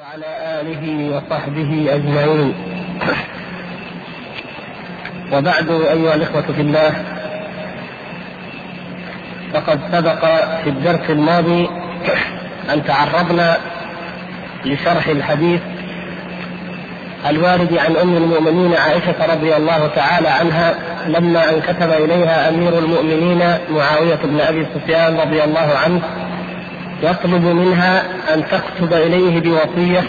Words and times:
وعلى 0.00 0.60
آله 0.60 1.16
وصحبه 1.16 1.86
أجمعين. 1.94 2.54
وبعد 5.32 5.70
أيها 5.70 6.14
الإخوة 6.14 6.42
في 6.42 6.62
الله 6.62 6.92
فقد 9.52 9.80
سبق 9.92 10.24
في 10.64 10.70
الدرس 10.70 11.10
الماضي 11.10 11.68
أن 12.72 12.84
تعرضنا 12.84 13.56
لشرح 14.64 15.06
الحديث 15.08 15.60
الوارد 17.28 17.78
عن 17.78 17.96
أم 17.96 18.16
المؤمنين 18.16 18.74
عائشة 18.74 19.34
رضي 19.34 19.56
الله 19.56 19.86
تعالى 19.86 20.28
عنها 20.28 20.74
لما 21.06 21.50
أن 21.50 21.60
كتب 21.60 21.90
إليها 21.90 22.48
أمير 22.48 22.78
المؤمنين 22.78 23.42
معاوية 23.70 24.18
بن 24.24 24.40
أبي 24.40 24.66
سفيان 24.74 25.16
رضي 25.16 25.44
الله 25.44 25.78
عنه 25.84 26.00
يطلب 27.02 27.44
منها 27.44 28.02
أن 28.34 28.44
تكتب 28.50 28.92
إليه 28.92 29.40
بوصية 29.40 30.02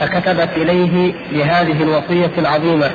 فكتبت 0.00 0.48
إليه 0.56 1.14
بهذه 1.32 1.82
الوصية 1.82 2.30
العظيمة 2.38 2.90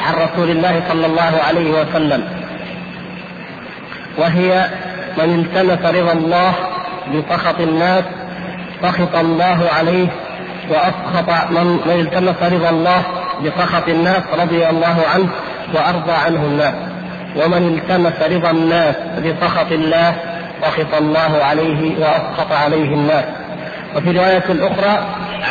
عن 0.00 0.14
رسول 0.14 0.50
الله 0.50 0.82
صلى 0.88 1.06
الله 1.06 1.40
عليه 1.48 1.70
وسلم 1.80 2.24
وهي 4.18 4.70
من 5.18 5.40
التمس 5.40 5.94
رضا 5.94 6.12
الله 6.12 6.54
بسخط 7.14 7.60
الناس 7.60 8.04
سخط 8.82 9.16
الله 9.16 9.68
عليه 9.78 10.08
وأسخط 10.70 11.50
من, 11.50 11.66
من 11.86 12.00
التمس 12.00 12.52
رضا 12.52 12.70
الله 12.70 13.02
بسخط 13.44 13.88
الناس 13.88 14.22
رضي 14.38 14.68
الله 14.68 14.96
عنه 15.14 15.28
وأرضى 15.74 16.12
عنه 16.12 16.42
الناس 16.44 16.74
ومن 17.36 17.78
التمس 17.78 18.22
رضا 18.22 18.50
الناس 18.50 18.96
بسخط 19.24 19.72
الله 19.72 20.14
سخط 20.62 20.94
الله 20.94 21.44
عليه 21.44 21.98
واسقط 21.98 22.52
عليه 22.52 22.94
الناس. 22.94 23.24
وفي 23.96 24.10
رواية 24.10 24.44
أخرى 24.48 25.06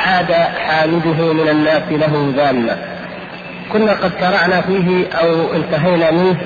عاد 0.07 0.31
حامده 0.33 1.33
من 1.33 1.49
الناس 1.49 1.83
له 1.91 2.33
ذاما 2.35 2.77
كنا 3.73 3.93
قد 3.93 4.11
شرعنا 4.19 4.61
فيه 4.61 5.07
أو 5.21 5.53
انتهينا 5.53 6.11
منه 6.11 6.37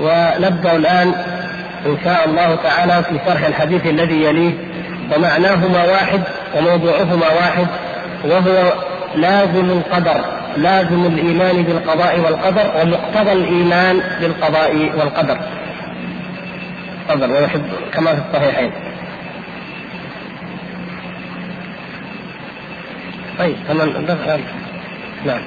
ونبدأ 0.00 0.76
الآن 0.76 1.14
إن 1.86 1.96
شاء 2.04 2.24
الله 2.28 2.54
تعالى 2.54 3.02
في 3.02 3.18
شرح 3.26 3.46
الحديث 3.46 3.86
الذي 3.86 4.24
يليه. 4.24 4.52
ومعناهما 5.16 5.84
واحد 5.84 6.20
وموضوعهما 6.56 7.26
واحد 7.26 7.66
وهو 8.24 8.72
لازم 9.14 9.70
القدر 9.70 10.24
لازم 10.56 11.04
الإيمان 11.06 11.62
بالقضاء 11.62 12.20
والقدر 12.20 12.70
ومقتضى 12.80 13.32
الإيمان 13.32 14.00
بالقضاء 14.20 14.92
والقدر. 14.98 15.38
تفضل 17.08 17.30
ويحب 17.32 17.62
كما 17.92 18.14
في 18.14 18.20
الصحيحين. 18.28 18.72
طيب 23.38 23.56
تمام 23.68 23.88
نعم. 25.26 25.40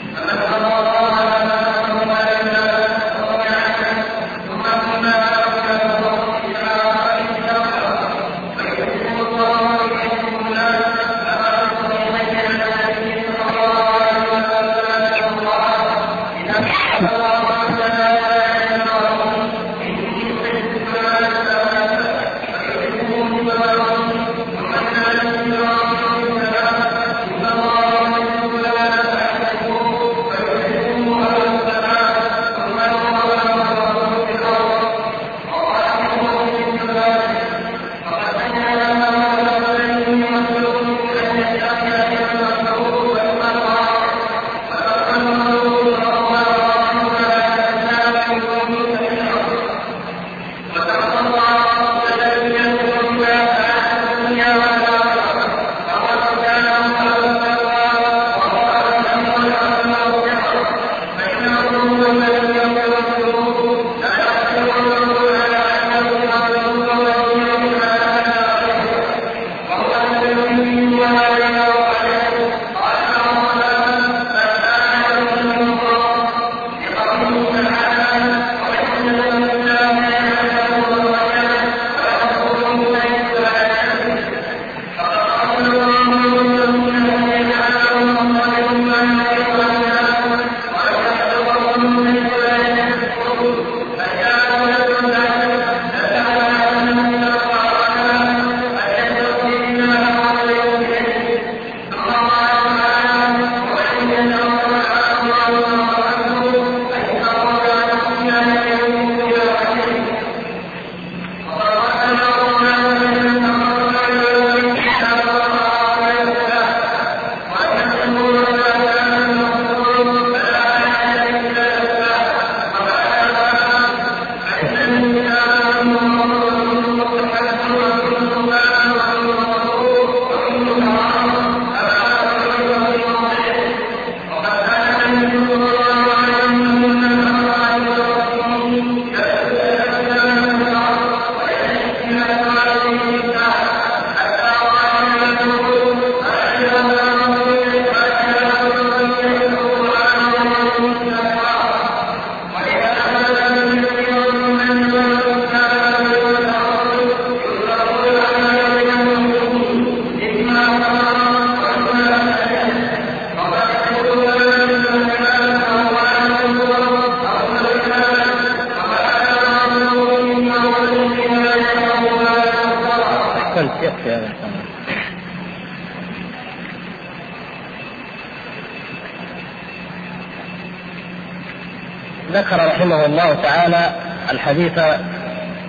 الله 183.10 183.34
تعالى 183.34 183.96
الحديث 184.32 184.80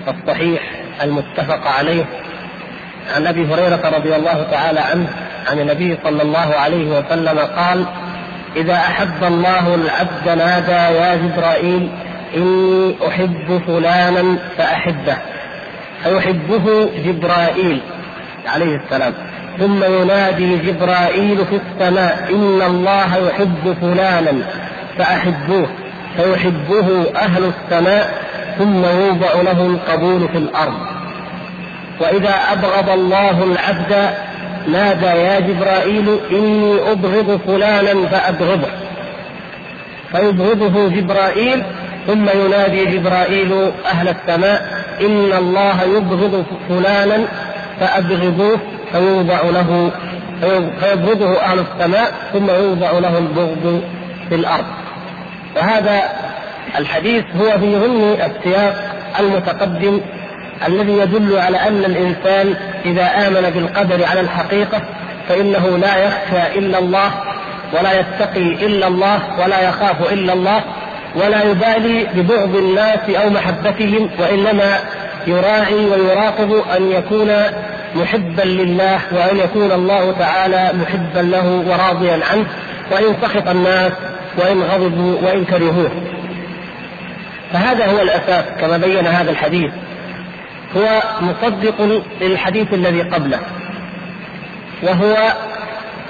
الصحيح 0.09 0.63
المتفق 1.03 1.67
عليه 1.67 2.05
عن 3.17 3.27
أبي 3.27 3.55
هريرة 3.55 3.91
رضي 3.97 4.17
الله 4.17 4.47
تعالى 4.51 4.81
عنه 4.81 5.09
عن 5.51 5.59
النبي 5.59 5.99
صلى 6.05 6.23
الله 6.23 6.55
عليه 6.55 6.99
وسلم 6.99 7.39
قال 7.39 7.85
إذا 8.57 8.75
أحب 8.75 9.25
الله 9.25 9.75
العبد 9.75 10.39
نادى 10.39 10.97
يا 10.99 11.17
جبرائيل 11.17 11.91
إني 12.37 12.97
أحب 13.09 13.63
فلانا 13.67 14.39
فأحبه 14.59 15.17
فيحبه 16.05 16.91
جبرائيل 17.05 17.81
عليه 18.47 18.77
السلام 18.77 19.15
ثم 19.59 19.85
ينادي 19.85 20.57
جبرائيل 20.57 21.47
في 21.47 21.57
السماء 21.57 22.29
إن 22.31 22.63
الله 22.63 23.17
يحب 23.17 23.77
فلانا 23.81 24.33
فأحبوه. 24.99 25.69
فيحبه 26.17 27.07
أهل 27.17 27.45
السماء 27.45 28.23
ثم 28.59 28.85
يوضع 28.85 29.33
له 29.43 29.67
القبول 29.67 30.29
في 30.29 30.39
الأرض. 30.39 30.75
وإذا 32.01 32.35
أبغض 32.53 32.91
الله 32.91 33.45
العبد 33.45 34.15
نادى 34.69 35.07
يا 35.07 35.41
جبرائيل 35.41 36.19
إني 36.31 36.93
أبغض 36.93 37.41
فلانا 37.47 38.09
فأبغضه. 38.09 38.71
فيبغضه 40.13 40.89
جبرائيل 40.89 41.63
ثم 42.07 42.27
ينادي 42.45 42.85
جبرائيل 42.85 43.71
أهل 43.87 44.09
السماء 44.09 44.85
إن 45.01 45.33
الله 45.39 45.83
يبغض 45.83 46.45
فلانا 46.69 47.19
فأبغضوه 47.81 48.59
فيوضع 48.93 49.43
له 49.43 49.91
فيبغضه 50.81 51.41
أهل 51.41 51.59
السماء 51.59 52.13
ثم 52.33 52.51
يوضع 52.51 52.91
له 52.99 53.19
البغض 53.19 53.83
في 54.29 54.35
الأرض. 54.35 54.65
وهذا 55.57 56.03
الحديث 56.79 57.25
هو 57.41 57.59
في 57.59 57.77
ضمن 57.77 58.21
السياق 58.21 58.75
المتقدم 59.21 60.01
الذي 60.69 60.93
يدل 60.93 61.39
على 61.39 61.57
أن 61.57 61.85
الإنسان 61.85 62.55
إذا 62.85 63.29
آمن 63.29 63.51
بالقدر 63.51 64.05
على 64.07 64.21
الحقيقة 64.21 64.83
فإنه 65.29 65.79
لا 65.79 65.97
يخشى 65.97 66.59
إلا 66.59 66.79
الله 66.79 67.11
ولا 67.73 68.01
يتقي 68.01 68.67
إلا 68.67 68.87
الله 68.87 69.21
ولا 69.39 69.69
يخاف 69.69 70.13
إلا 70.13 70.33
الله 70.33 70.63
ولا 71.15 71.43
يبالي 71.43 72.07
ببغض 72.15 72.57
الناس 72.57 73.11
أو 73.23 73.31
محبتهم 73.31 74.11
وإنما 74.19 74.79
يراعي 75.27 75.75
ويراقب 75.75 76.63
أن 76.77 76.93
يكون 76.93 77.33
محبا 77.95 78.43
لله 78.43 78.99
وأن 79.13 79.37
يكون 79.37 79.73
الله 79.73 80.15
تعالى 80.19 80.71
محبا 80.75 81.21
له 81.21 81.65
وراضيا 81.69 82.21
عنه 82.33 82.47
وإن 82.93 83.15
سخط 83.23 83.49
الناس 83.49 83.93
وإن 84.41 84.63
غضبوا 84.63 85.17
وإن 85.23 85.45
كرهوه. 85.45 85.91
فهذا 87.53 87.87
هو 87.87 88.03
الأساس 88.03 88.45
كما 88.61 88.77
بين 88.77 89.07
هذا 89.07 89.31
الحديث. 89.31 89.71
هو 90.77 91.03
مصدق 91.21 92.03
للحديث 92.21 92.75
الذي 92.75 93.03
قبله. 93.03 93.41
وهو 94.83 95.17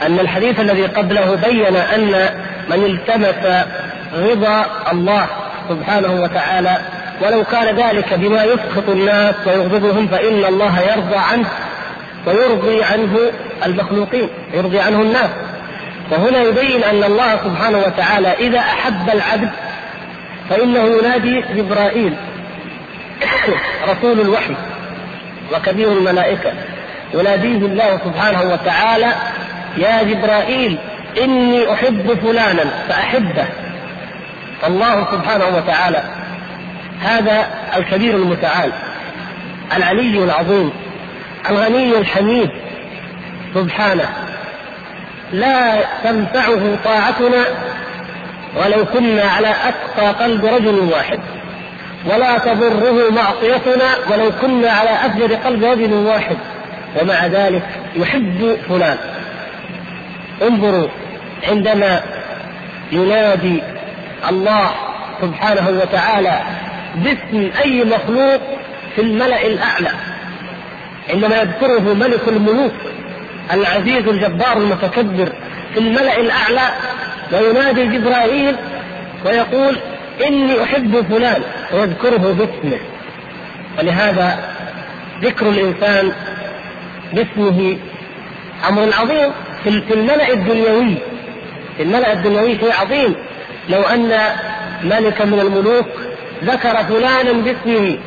أن 0.06 0.18
الحديث 0.20 0.60
الذي 0.60 0.86
قبله 0.86 1.34
بين 1.34 1.76
أن 1.76 2.28
من 2.70 2.84
التمس 2.84 3.66
رضا 4.14 4.66
الله 4.92 5.26
سبحانه 5.68 6.22
وتعالى 6.22 6.78
ولو 7.22 7.44
كان 7.44 7.76
ذلك 7.76 8.14
بما 8.14 8.44
يسخط 8.44 8.88
الناس 8.88 9.34
ويغضبهم 9.46 10.06
فإن 10.06 10.44
الله 10.44 10.80
يرضى 10.80 11.16
عنه 11.16 11.48
ويرضي 12.26 12.84
عنه 12.84 13.18
المخلوقين 13.66 14.28
يرضي 14.54 14.80
عنه 14.80 15.00
الناس. 15.00 15.30
وهنا 16.10 16.38
يبين 16.38 16.84
أن 16.84 17.04
الله 17.04 17.36
سبحانه 17.36 17.78
وتعالى 17.78 18.32
إذا 18.32 18.58
أحب 18.58 19.10
العبد 19.10 19.50
فإنه 20.50 20.84
ينادي 20.84 21.40
جبرائيل 21.40 22.14
رسول 23.90 24.20
الوحي 24.20 24.54
وكبير 25.54 25.92
الملائكة. 25.92 26.52
يناديه 27.14 27.66
الله 27.66 28.00
سبحانه 28.04 28.42
وتعالى 28.52 29.12
يا 29.76 30.02
جبرائيل 30.02 30.78
إني 31.22 31.72
أحب 31.72 32.18
فلانا 32.22 32.64
فأحبه. 32.88 33.46
الله 34.66 35.06
سبحانه 35.12 35.56
وتعالى 35.56 36.02
هذا 37.00 37.46
الكبير 37.76 38.16
المتعال 38.16 38.72
العلي 39.76 40.24
العظيم 40.24 40.72
الغني 41.50 41.98
الحميد 41.98 42.50
سبحانه. 43.54 44.08
لا 45.32 45.80
تنفعه 46.04 46.76
طاعتنا 46.84 47.44
ولو 48.56 48.84
كنا 48.84 49.22
على 49.22 49.48
أتقى 49.68 50.24
قلب 50.24 50.44
رجل 50.44 50.78
واحد. 50.78 51.20
ولا 52.06 52.38
تضره 52.38 53.10
معصيتنا 53.10 53.88
ولو 54.10 54.30
كنا 54.40 54.70
على 54.70 54.90
أفجر 54.90 55.34
قلب 55.34 55.64
رجل 55.64 55.92
واحد. 55.92 56.36
ومع 57.00 57.26
ذلك 57.26 57.62
يحب 57.96 58.58
فلان. 58.68 58.96
انظروا 60.42 60.88
عندما 61.48 62.02
ينادي 62.92 63.62
الله 64.28 64.70
سبحانه 65.22 65.68
وتعالى 65.68 66.40
باسم 66.94 67.50
أي 67.64 67.84
مخلوق 67.84 68.40
في 68.96 69.02
الملأ 69.02 69.46
الأعلى. 69.46 69.90
عندما 71.10 71.36
يذكره 71.36 71.94
ملك 71.94 72.28
الملوك 72.28 72.72
العزيز 73.52 74.08
الجبار 74.08 74.56
المتكبر 74.56 75.32
في 75.74 75.80
الملأ 75.80 76.20
الأعلى 76.20 76.68
وينادي 77.32 77.84
جبرائيل 77.84 78.56
ويقول 79.26 79.76
إني 80.26 80.62
أحب 80.62 81.06
فلان 81.08 81.42
ويذكره 81.72 82.16
باسمه. 82.16 82.78
ولهذا 83.78 84.38
ذكر 85.22 85.48
الإنسان 85.48 86.12
باسمه 87.12 87.78
أمر 88.68 88.88
عظيم 89.00 89.32
في 89.64 89.94
الملأ 89.94 90.32
الدنيوي. 90.32 90.94
في 91.76 91.82
الملأ 91.82 92.12
الدنيوي 92.12 92.58
شيء 92.58 92.72
عظيم. 92.80 93.14
لو 93.68 93.82
أن 93.82 94.18
ملكا 94.84 95.24
من 95.24 95.40
الملوك 95.40 95.86
ذكر 96.44 96.76
فلانا 96.76 97.32
باسمه 97.32 97.98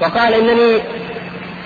وقال 0.00 0.34
إنني 0.34 0.80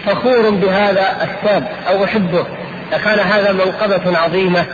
فخور 0.06 0.50
بهذا 0.50 1.16
الشاب 1.22 1.68
أو 1.88 2.04
أحبه. 2.04 2.46
لكان 2.92 3.18
هذا 3.18 3.52
منقبة 3.52 4.18
عظيمة 4.18 4.64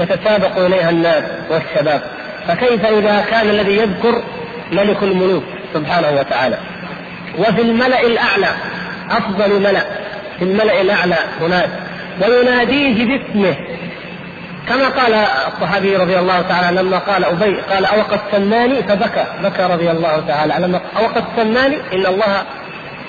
يتسابق 0.00 0.58
إليها 0.58 0.90
الناس 0.90 1.24
والشباب. 1.50 2.02
فكيف 2.48 2.86
إذا 2.86 3.24
كان 3.30 3.50
الذي 3.50 3.76
يذكر 3.76 4.22
ملك 4.72 5.02
الملوك 5.02 5.44
سبحانه 5.74 6.10
وتعالى؟ 6.10 6.58
وفي 7.38 7.62
الملأ 7.62 8.00
الأعلى 8.00 8.48
أفضل 9.10 9.60
ملأ 9.60 9.84
في 10.38 10.44
الملأ 10.44 10.80
الأعلى 10.80 11.16
هناك. 11.40 11.70
ويناديه 12.28 13.06
باسمه. 13.06 13.56
كما 14.68 14.88
قال 14.88 15.14
الصحابي 15.54 15.96
رضي 15.96 16.18
الله 16.18 16.42
تعالى 16.42 16.82
لما 16.82 16.98
قال 16.98 17.24
أبي 17.24 17.60
قال 17.60 17.84
اوقد 17.84 18.20
سماني 18.32 18.82
فبكى. 18.82 19.24
بكى 19.42 19.62
رضي 19.62 19.90
الله 19.90 20.22
تعالى 20.28 20.54
لما 20.58 20.80
اوقد 20.98 21.24
سماني 21.36 21.76
إن 21.76 22.06
الله 22.06 22.42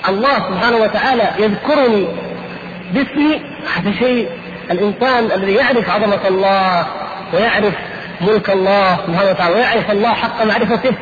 الله 0.08 0.34
سبحانه 0.34 0.76
وتعالى 0.76 1.30
يذكرني 1.38 2.08
باسمي. 2.92 3.42
هذا 3.76 3.92
شيء 3.98 4.28
الإنسان 4.70 5.32
الذي 5.32 5.54
يعرف 5.54 5.90
عظمة 5.90 6.28
الله 6.28 6.86
ويعرف 7.32 7.74
ملك 8.20 8.50
الله 8.50 8.98
سبحانه 9.06 9.30
وتعالى 9.30 9.54
ويعرف 9.54 9.90
الله 9.90 10.12
حق 10.12 10.44
معرفته 10.44 10.94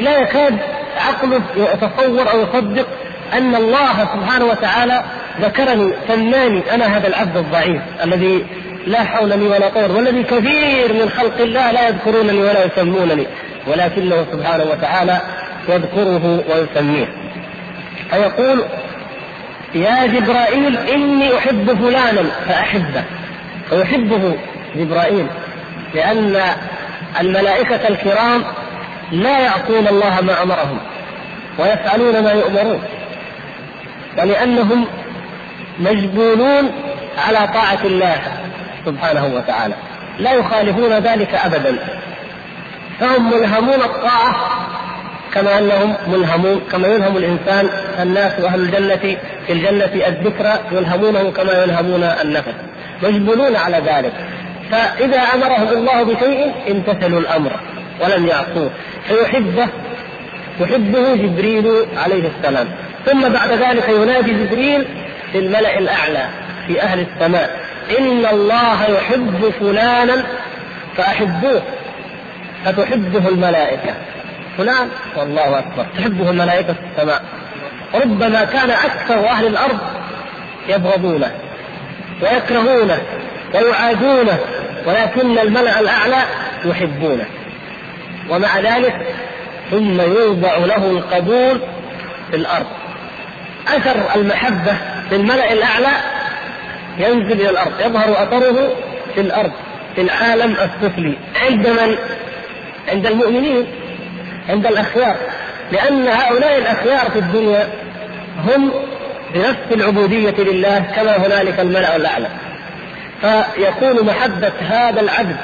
لا 0.00 0.18
يكاد 0.18 0.58
عقله 0.96 1.42
يتصور 1.56 2.30
أو 2.30 2.40
يصدق 2.40 2.86
أن 3.32 3.54
الله 3.54 3.98
سبحانه 4.14 4.44
وتعالى 4.44 5.04
ذكرني 5.40 5.92
سماني 6.08 6.74
أنا 6.74 6.96
هذا 6.96 7.08
العبد 7.08 7.36
الضعيف 7.36 7.82
الذي 8.04 8.46
لا 8.86 9.04
حول 9.04 9.28
لي 9.28 9.48
ولا 9.48 9.68
قوة 9.68 9.96
والذي 9.96 10.22
كثير 10.22 10.92
من 10.92 11.10
خلق 11.10 11.40
الله 11.40 11.70
لا 11.70 11.88
يذكرونني 11.88 12.38
ولا 12.38 12.64
يسمونني 12.64 13.26
ولكنه 13.66 14.26
سبحانه 14.32 14.64
وتعالى 14.64 15.20
يذكره 15.68 16.44
ويسميه. 16.50 17.08
فيقول 18.10 18.64
يا 19.76 20.06
جبرائيل 20.06 20.76
إني 20.76 21.38
أحب 21.38 21.78
فلانا 21.78 22.22
فأحبه 22.48 23.04
فيحبه 23.70 24.36
جبرائيل 24.76 25.26
لأن 25.94 26.40
الملائكة 27.20 27.88
الكرام 27.88 28.44
لا 29.12 29.40
يعصون 29.40 29.88
الله 29.88 30.20
ما 30.20 30.42
أمرهم 30.42 30.78
ويفعلون 31.58 32.22
ما 32.22 32.32
يؤمرون 32.32 32.82
ولأنهم 34.18 34.86
مجبولون 35.78 36.72
على 37.26 37.48
طاعة 37.54 37.78
الله 37.84 38.16
سبحانه 38.86 39.26
وتعالى 39.26 39.74
لا 40.18 40.32
يخالفون 40.32 40.92
ذلك 40.92 41.34
أبدا 41.34 41.76
فهم 43.00 43.30
ملهمون 43.30 43.80
الطاعة 43.80 44.36
كما 45.36 45.58
أنهم 45.58 45.94
ملهمون 46.06 46.60
كما 46.72 46.88
يلهم 46.88 47.16
الإنسان 47.16 47.70
الناس 48.02 48.40
وأهل 48.40 48.60
الجنة 48.60 49.16
في 49.46 49.52
الجنة 49.52 50.06
الذكرى 50.06 50.58
يلهمونه 50.72 51.30
كما 51.30 51.62
يلهمون 51.62 52.02
النفس. 52.02 52.54
مجبولون 53.02 53.56
على 53.56 53.76
ذلك. 53.76 54.12
فإذا 54.70 55.18
أمرهم 55.18 55.68
الله 55.68 56.02
بشيء 56.02 56.52
امتثلوا 56.70 57.20
الأمر 57.20 57.50
ولم 58.00 58.26
يعصوه. 58.26 58.70
فيحبه 59.08 59.68
يحبه 60.60 61.14
جبريل 61.14 61.86
عليه 62.04 62.28
السلام. 62.38 62.68
ثم 63.06 63.28
بعد 63.28 63.50
ذلك 63.50 63.88
ينادي 63.88 64.32
جبريل 64.32 64.86
في 65.32 65.38
الملأ 65.38 65.78
الأعلى 65.78 66.26
في 66.66 66.82
أهل 66.82 67.06
السماء. 67.06 67.60
إن 67.98 68.26
الله 68.26 68.90
يحب 68.90 69.52
فلانا 69.60 70.24
فأحبوه 70.96 71.62
فتحبه 72.64 73.28
الملائكة. 73.28 73.94
فلان 74.58 74.88
والله 75.16 75.58
أكبر. 75.58 75.86
تحبه 75.98 76.30
الملائكة؟ 76.30 76.72
في 76.72 76.78
السماء 76.92 77.22
ربما 77.94 78.44
كان 78.44 78.70
أكثر 78.70 79.28
أهل 79.28 79.46
الأرض 79.46 79.78
يبغضونه 80.68 81.30
ويكرهونه 82.22 82.98
ويعادونه 83.54 84.38
ولكن 84.86 85.38
الملأ 85.38 85.80
الأعلى 85.80 86.22
يحبونه. 86.64 87.26
ومع 88.30 88.58
ذلك 88.60 89.14
ثم 89.70 90.00
يوضع 90.00 90.56
له 90.56 90.90
القبول 90.90 91.60
في 92.30 92.36
الأرض. 92.36 92.66
أثر 93.68 94.14
المحبة 94.16 94.76
في 95.08 95.16
الملأ 95.16 95.52
الأعلى 95.52 95.92
ينزل 96.98 97.32
إلى 97.32 97.50
الأرض 97.50 97.80
يظهر 97.80 98.22
أثره 98.22 98.72
في 99.14 99.20
الأرض 99.20 99.52
في 99.94 100.00
العالم 100.00 100.52
السفلي 100.52 101.18
عند 101.42 101.66
من؟ 101.66 101.96
عند 102.88 103.06
المؤمنين. 103.06 103.66
عند 104.48 104.66
الأخيار 104.66 105.16
لأن 105.72 106.08
هؤلاء 106.08 106.58
الأخيار 106.58 107.10
في 107.10 107.18
الدنيا 107.18 107.68
هم 108.44 108.72
بنفس 109.34 109.72
العبودية 109.72 110.34
لله 110.38 110.78
كما 110.96 111.16
هنالك 111.16 111.60
الملأ 111.60 111.96
الأعلى. 111.96 112.28
فيكون 113.20 114.06
محبة 114.06 114.52
هذا 114.70 115.00
العبد 115.00 115.36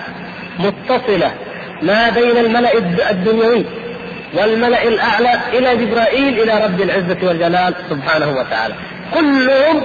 متصلة 0.58 1.32
ما 1.82 2.10
بين 2.10 2.36
الملأ 2.36 2.78
الدنيوي 3.10 3.64
والملأ 4.34 4.82
الأعلى 4.82 5.40
إلى 5.52 5.76
جبرائيل 5.76 6.40
إلى 6.40 6.64
رب 6.64 6.80
العزة 6.80 7.18
والجلال 7.22 7.74
سبحانه 7.90 8.28
وتعالى. 8.28 8.74
كلهم 9.14 9.82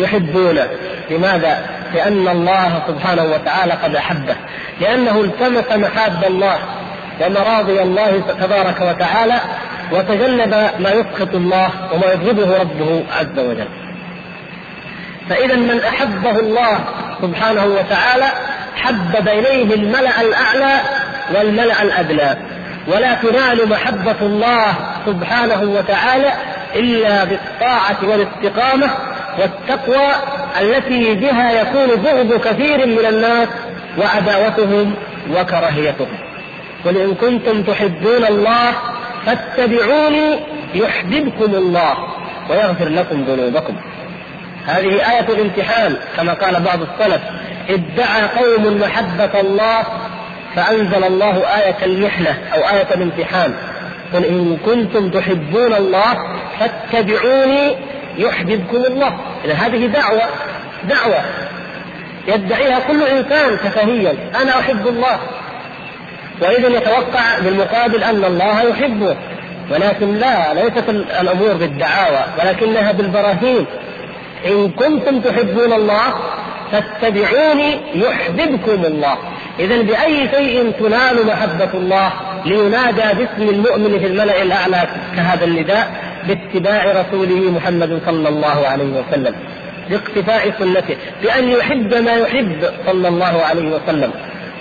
يحبونه. 0.00 0.68
لماذا؟ 1.10 1.66
لأن 1.94 2.28
الله 2.28 2.82
سبحانه 2.88 3.24
وتعالى 3.24 3.72
قد 3.72 3.96
أحبه 3.96 4.36
لأنه 4.80 5.20
التمس 5.20 5.72
محاب 5.72 6.24
الله 6.24 6.58
ومراضي 7.20 7.82
الله 7.82 8.20
تبارك 8.40 8.80
وتعالى 8.80 9.40
وتجنب 9.92 10.50
ما 10.78 10.90
يسخط 10.90 11.34
الله 11.34 11.70
وما 11.92 12.12
يبغضه 12.12 12.58
ربه 12.58 13.04
عز 13.18 13.38
وجل. 13.38 13.68
فإذا 15.28 15.56
من 15.56 15.80
أحبه 15.80 16.38
الله 16.40 16.78
سبحانه 17.22 17.64
وتعالى 17.64 18.26
حبب 18.76 19.28
إليه 19.28 19.74
الملأ 19.74 20.20
الأعلى 20.20 20.80
والملأ 21.34 21.82
الأدنى. 21.82 22.40
ولا 22.88 23.14
تنال 23.14 23.68
محبة 23.68 24.16
الله 24.22 24.74
سبحانه 25.06 25.62
وتعالى 25.62 26.32
إلا 26.76 27.24
بالطاعة 27.24 27.96
والاستقامة 28.02 28.90
والتقوى 29.38 30.08
التي 30.60 31.14
بها 31.14 31.52
يكون 31.52 31.86
بغض 31.86 32.40
كثير 32.40 32.86
من 32.86 33.06
الناس 33.06 33.48
وعداوتهم 33.98 34.94
وكراهيتهم. 35.34 36.25
قل 36.86 36.96
إن 36.96 37.14
كنتم 37.14 37.62
تحبون 37.62 38.24
الله 38.28 38.72
فاتبعوني 39.26 40.40
يحببكم 40.74 41.54
الله 41.54 41.94
ويغفر 42.50 42.88
لكم 42.88 43.22
ذنوبكم. 43.22 43.76
هذه 44.66 45.12
آية 45.12 45.28
الامتحان 45.28 45.96
كما 46.16 46.32
قال 46.32 46.62
بعض 46.62 46.78
السلف. 46.80 47.22
ادعى 47.68 48.22
قوم 48.22 48.80
محبة 48.80 49.40
الله 49.40 49.84
فأنزل 50.56 51.04
الله 51.04 51.46
آية 51.46 51.84
المحنة 51.84 52.38
أو 52.54 52.60
آية 52.60 52.94
الامتحان. 52.94 53.54
قل 54.14 54.24
إن 54.24 54.58
كنتم 54.66 55.10
تحبون 55.10 55.74
الله 55.74 56.36
فاتبعوني 56.60 57.76
يحببكم 58.18 58.76
الله. 58.76 59.18
إذا 59.44 59.54
هذه 59.54 59.86
دعوة 59.86 60.22
دعوة. 60.84 61.20
يدعيها 62.28 62.78
كل 62.78 63.02
إنسان 63.02 63.58
تفاهيا. 63.58 64.14
أنا 64.42 64.60
أحب 64.60 64.88
الله. 64.88 65.18
وإذا 66.42 66.68
يتوقع 66.68 67.38
بالمقابل 67.38 68.04
أن 68.04 68.24
الله 68.24 68.62
يحبه. 68.62 69.16
ولكن 69.70 70.14
لا 70.14 70.54
ليست 70.54 70.88
الأمور 71.20 71.52
بالدعاوى 71.52 72.24
ولكنها 72.38 72.92
بالبراهين. 72.92 73.66
إن 74.46 74.70
كنتم 74.70 75.20
تحبون 75.20 75.72
الله 75.72 76.14
فاتبعوني 76.72 77.80
يحببكم 77.94 78.84
الله. 78.84 79.18
إذا 79.60 79.82
بأي 79.82 80.28
شيء 80.28 80.72
تنال 80.78 81.26
محبة 81.26 81.70
الله 81.74 82.12
لينادى 82.44 83.02
باسم 83.18 83.48
المؤمن 83.48 83.98
في 83.98 84.06
الملأ 84.06 84.42
الأعلى 84.42 84.82
كهذا 85.16 85.44
النداء 85.44 85.90
باتباع 86.28 86.84
رسوله 86.84 87.50
محمد 87.50 88.00
صلى 88.06 88.28
الله 88.28 88.66
عليه 88.66 88.84
وسلم 88.84 89.34
باقتفاء 89.90 90.52
سنته 90.58 90.96
بأن 91.22 91.48
يحب 91.48 91.94
ما 91.94 92.12
يحب 92.12 92.70
صلى 92.86 93.08
الله 93.08 93.42
عليه 93.42 93.76
وسلم 93.76 94.10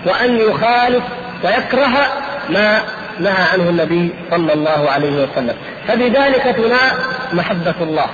وأن 0.05 0.37
يخالف 0.37 1.03
ويكره 1.45 2.07
ما 2.49 2.81
نهى 3.19 3.43
عنه 3.53 3.69
النبي 3.69 4.13
صلى 4.31 4.53
الله 4.53 4.89
عليه 4.91 5.23
وسلم. 5.23 5.55
فبذلك 5.87 6.55
تنال 6.57 6.91
محبة 7.33 7.75
الله. 7.81 8.05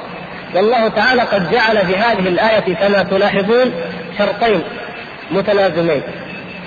والله 0.55 0.87
تعالى 0.87 1.21
قد 1.21 1.51
جعل 1.51 1.77
في 1.77 1.95
هذه 1.95 2.27
الآية 2.27 2.75
كما 2.75 3.03
تلاحظون 3.03 3.73
شرطين 4.17 4.63
متلازمين 5.31 6.01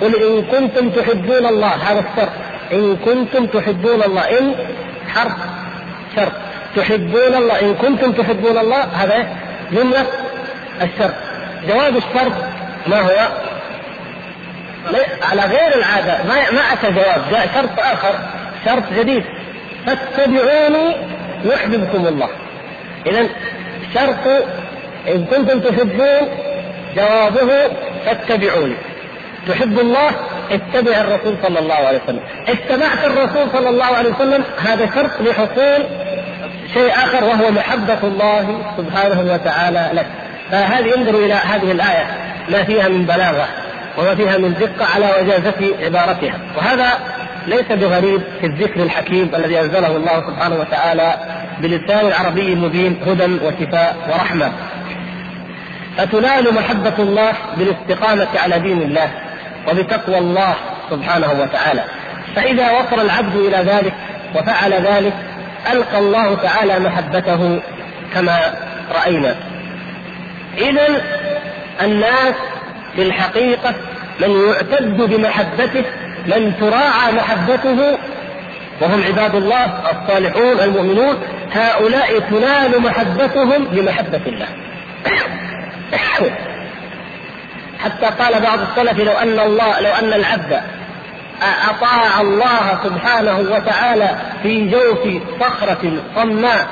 قل 0.01 0.15
إن 0.23 0.41
كنتم 0.41 0.89
تحبون 0.89 1.45
الله 1.45 1.67
هذا 1.67 1.99
الشرط. 1.99 2.29
إن 2.73 2.97
كنتم 2.97 3.45
تحبون 3.45 4.03
الله 4.03 4.39
إن 4.39 4.55
حرف 5.15 5.33
شرط. 6.15 6.31
تحبون 6.75 7.35
الله 7.35 7.61
إن 7.61 7.75
كنتم 7.75 8.11
تحبون 8.11 8.57
الله 8.57 8.83
هذا 8.83 9.27
جملة 9.71 10.05
الشرط. 10.81 11.13
جواب 11.67 11.97
الشرط 11.97 12.33
ما 12.87 13.01
هو؟ 13.01 13.27
على 15.21 15.41
غير 15.41 15.75
العادة. 15.75 16.23
ما 16.23 16.51
ما 16.51 16.61
أتى 16.73 16.91
جواب. 16.91 17.21
جاء 17.31 17.49
شرط 17.55 17.79
آخر 17.79 18.15
شرط 18.65 18.83
جديد. 18.97 19.23
فاتبعوني 19.85 20.95
يحببكم 21.45 22.07
الله. 22.07 22.29
إذا 23.05 23.29
شرط 23.93 24.45
إن 25.07 25.25
كنتم 25.25 25.59
تحبون 25.59 26.29
جوابه 26.95 27.71
فاتبعوني. 28.05 28.75
تحب 29.47 29.79
الله؟ 29.79 30.11
اتبع 30.51 31.01
الرسول 31.01 31.37
صلى 31.43 31.59
الله 31.59 31.75
عليه 31.75 31.99
وسلم. 32.03 32.21
اتبعت 32.47 33.05
الرسول 33.05 33.51
صلى 33.53 33.69
الله 33.69 33.85
عليه 33.85 34.09
وسلم 34.09 34.43
هذا 34.57 34.89
شرط 34.95 35.21
لحصول 35.21 35.85
شيء 36.73 36.91
آخر 36.91 37.23
وهو 37.23 37.51
محبة 37.51 37.97
الله 38.03 38.61
سبحانه 38.77 39.33
وتعالى 39.33 39.89
لك 39.93 40.05
فهذه 40.51 40.97
انظروا 40.97 41.25
إلى 41.25 41.33
هذه 41.33 41.71
الآية 41.71 42.07
ما 42.49 42.63
فيها 42.63 42.87
من 42.87 43.05
بلاغة. 43.05 43.47
وما 43.97 44.15
فيها 44.15 44.37
من 44.37 44.53
دقة 44.53 44.85
على 44.95 45.13
وجازة 45.21 45.75
عبارتها. 45.85 46.39
وهذا 46.57 46.99
ليس 47.47 47.65
بغريب 47.71 48.21
في 48.39 48.45
الذكر 48.45 48.83
الحكيم 48.83 49.31
الذي 49.35 49.59
أنزله 49.59 49.95
الله 49.95 50.23
سبحانه 50.27 50.55
وتعالى 50.55 51.13
بلسان 51.59 52.11
عربي 52.11 52.55
مبين 52.55 52.99
هدى 53.07 53.39
وشفاء 53.45 53.95
ورحمة. 54.09 54.51
فتنال 55.97 56.53
محبة 56.53 56.93
الله 56.99 57.33
بالاستقامة 57.57 58.27
على 58.43 58.59
دين 58.59 58.81
الله 58.81 59.11
وبتقوى 59.69 60.17
الله 60.17 60.55
سبحانه 60.89 61.31
وتعالى. 61.41 61.83
فإذا 62.35 62.71
وصل 62.71 63.05
العبد 63.05 63.35
إلى 63.35 63.57
ذلك 63.57 63.93
وفعل 64.35 64.73
ذلك 64.73 65.13
ألقى 65.71 65.97
الله 65.97 66.35
تعالى 66.35 66.79
محبته 66.79 67.59
كما 68.13 68.39
رأينا. 68.95 69.35
إذا 70.57 71.01
الناس 71.81 72.35
في 72.95 73.01
الحقيقة 73.01 73.73
من 74.19 74.47
يعتد 74.47 74.97
بمحبته 74.97 75.83
من 76.25 76.53
تراعى 76.59 77.11
محبته. 77.11 77.97
وهم 78.81 79.03
عباد 79.03 79.35
الله 79.35 79.65
الصالحون 79.91 80.59
المؤمنون 80.59 81.17
هؤلاء 81.53 82.19
تنال 82.19 82.81
محبتهم 82.81 83.65
بمحبة 83.65 84.21
الله. 84.27 84.47
حتى 87.83 88.05
قال 88.05 88.41
بعض 88.41 88.59
السلف 88.59 88.99
لو 88.99 89.11
أن 89.11 89.39
الله 89.39 89.79
لو 89.79 89.91
أن 89.91 90.13
العبد 90.13 90.61
أطاع 91.69 92.21
الله 92.21 92.79
سبحانه 92.83 93.39
وتعالى 93.39 94.15
في 94.43 94.69
جوف 94.69 95.23
صخرة 95.39 96.01
صماء 96.15 96.67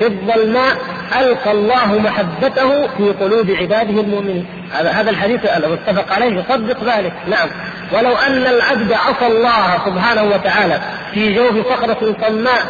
في 0.00 0.06
الظلماء 0.06 0.76
ألقى 1.20 1.52
الله 1.52 1.98
محبته 1.98 2.86
في 2.86 3.12
قلوب 3.20 3.50
عباده 3.50 4.00
المؤمنين. 4.00 4.46
هذا 4.72 4.90
هذا 4.90 5.10
الحديث 5.10 5.44
المتفق 5.44 6.12
عليه 6.12 6.40
يصدق 6.40 6.84
ذلك. 6.84 7.12
نعم. 7.28 7.48
ولو 7.92 8.12
أن 8.16 8.46
العبد 8.46 8.92
عصى 8.92 9.26
الله 9.26 9.78
سبحانه 9.86 10.22
وتعالى 10.22 10.80
في 11.14 11.34
جوف 11.34 11.66
صخرة 11.72 12.16
صماء 12.28 12.62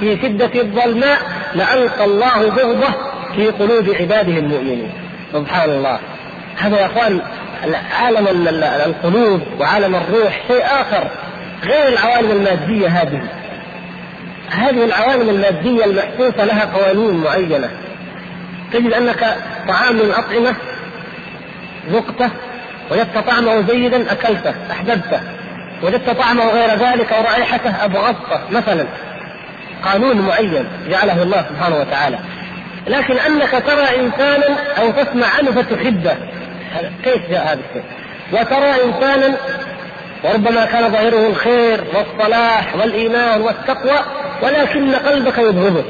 في 0.00 0.18
شدة 0.22 0.60
الظلماء 0.60 1.18
لألقى 1.54 2.04
الله 2.04 2.50
بغضه 2.50 2.94
في 3.36 3.46
قلوب 3.46 3.96
عباده 4.00 4.38
المؤمنين. 4.38 4.92
سبحان 5.32 5.70
الله. 5.70 5.98
هذا 6.56 6.80
يا 6.80 6.86
أخوان 6.86 7.20
عالم 8.00 8.48
القلوب 8.86 9.40
وعالم 9.60 9.94
الروح 9.94 10.42
شيء 10.48 10.64
آخر 10.64 11.10
غير 11.64 11.88
العوالم 11.88 12.30
المادية 12.30 12.88
هذه. 12.88 13.22
هذه 14.50 14.84
العوالم 14.84 15.28
المادية 15.28 15.84
المحسوسه 15.84 16.44
لها 16.44 16.64
قوانين 16.64 17.14
معينة. 17.14 17.70
تجد 18.72 18.92
أنك 18.92 19.36
طعام 19.68 19.94
من 19.94 20.00
الاطعمه 20.00 20.54
ذقته 21.88 22.30
وجدت 22.90 23.18
طعمه 23.18 23.60
جيدا 23.60 24.12
أكلته 24.12 24.54
أحببته. 24.70 25.20
وجدت 25.82 26.10
طعمه 26.10 26.48
غير 26.48 26.70
ذلك 26.70 27.10
ورائحته 27.10 27.84
أبغضته 27.84 28.40
مثلا. 28.50 28.86
قانون 29.84 30.20
معين 30.20 30.68
جعله 30.88 31.22
الله 31.22 31.46
سبحانه 31.48 31.76
وتعالى. 31.76 32.18
لكن 32.86 33.18
أنك 33.18 33.50
ترى 33.50 34.00
انسانا 34.00 34.56
أو 34.80 34.90
تسمع 34.90 35.26
عنه 35.38 35.50
فتحبه. 35.62 36.16
كيف 37.04 37.30
جاء 37.30 37.44
هذا 37.44 37.60
الشيء؟ 37.70 37.84
وترى 38.32 38.84
انسانا 38.84 39.36
وربما 40.24 40.64
كان 40.66 40.92
ظاهره 40.92 41.26
الخير 41.26 41.84
والصلاح 41.94 42.76
والإيمان 42.76 43.40
والتقوى 43.40 43.98
ولكن 44.42 44.94
قلبك 44.94 45.38
يبغضه. 45.38 45.84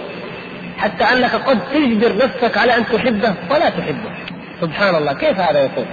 حتى 0.78 1.05
أنك 1.05 1.35
قد 1.35 1.59
تجبر 1.73 2.17
نفسك 2.17 2.59
على 2.59 2.76
أن 2.76 2.85
تحبه 2.87 3.35
ولا 3.50 3.71
تحبه. 3.71 4.11
سبحان 4.61 4.95
الله 4.95 5.12
كيف 5.12 5.40
هذا 5.40 5.64
يكون؟ 5.64 5.87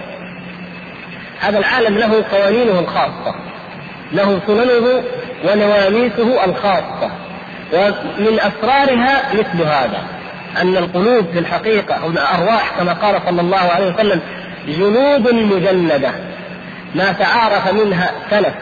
هذا 1.42 1.58
العالم 1.60 1.98
له 1.98 2.26
قوانينه 2.32 2.80
الخاصة 2.80 3.36
له 4.12 4.40
سننه 4.48 5.04
ونواميسه 5.46 6.46
الخاصة 6.46 7.12
ومن 7.74 8.40
أسرارها 8.40 9.24
مثل 9.34 9.64
هذا 9.64 10.04
أن 10.62 10.78
القلوب 10.78 11.26
في 11.34 11.40
الحقيقة 11.40 11.96
أو 11.96 12.10
الأرواح 12.10 12.72
كما 12.80 12.94
قال 12.94 13.22
صلى 13.26 13.42
الله 13.42 13.58
عليه 13.58 13.94
وسلم 13.94 14.22
جنود 14.68 15.34
مجندة. 15.34 16.12
ما 16.96 17.12
تعارف 17.12 17.74
منها 17.74 18.12
اختلف 18.18 18.54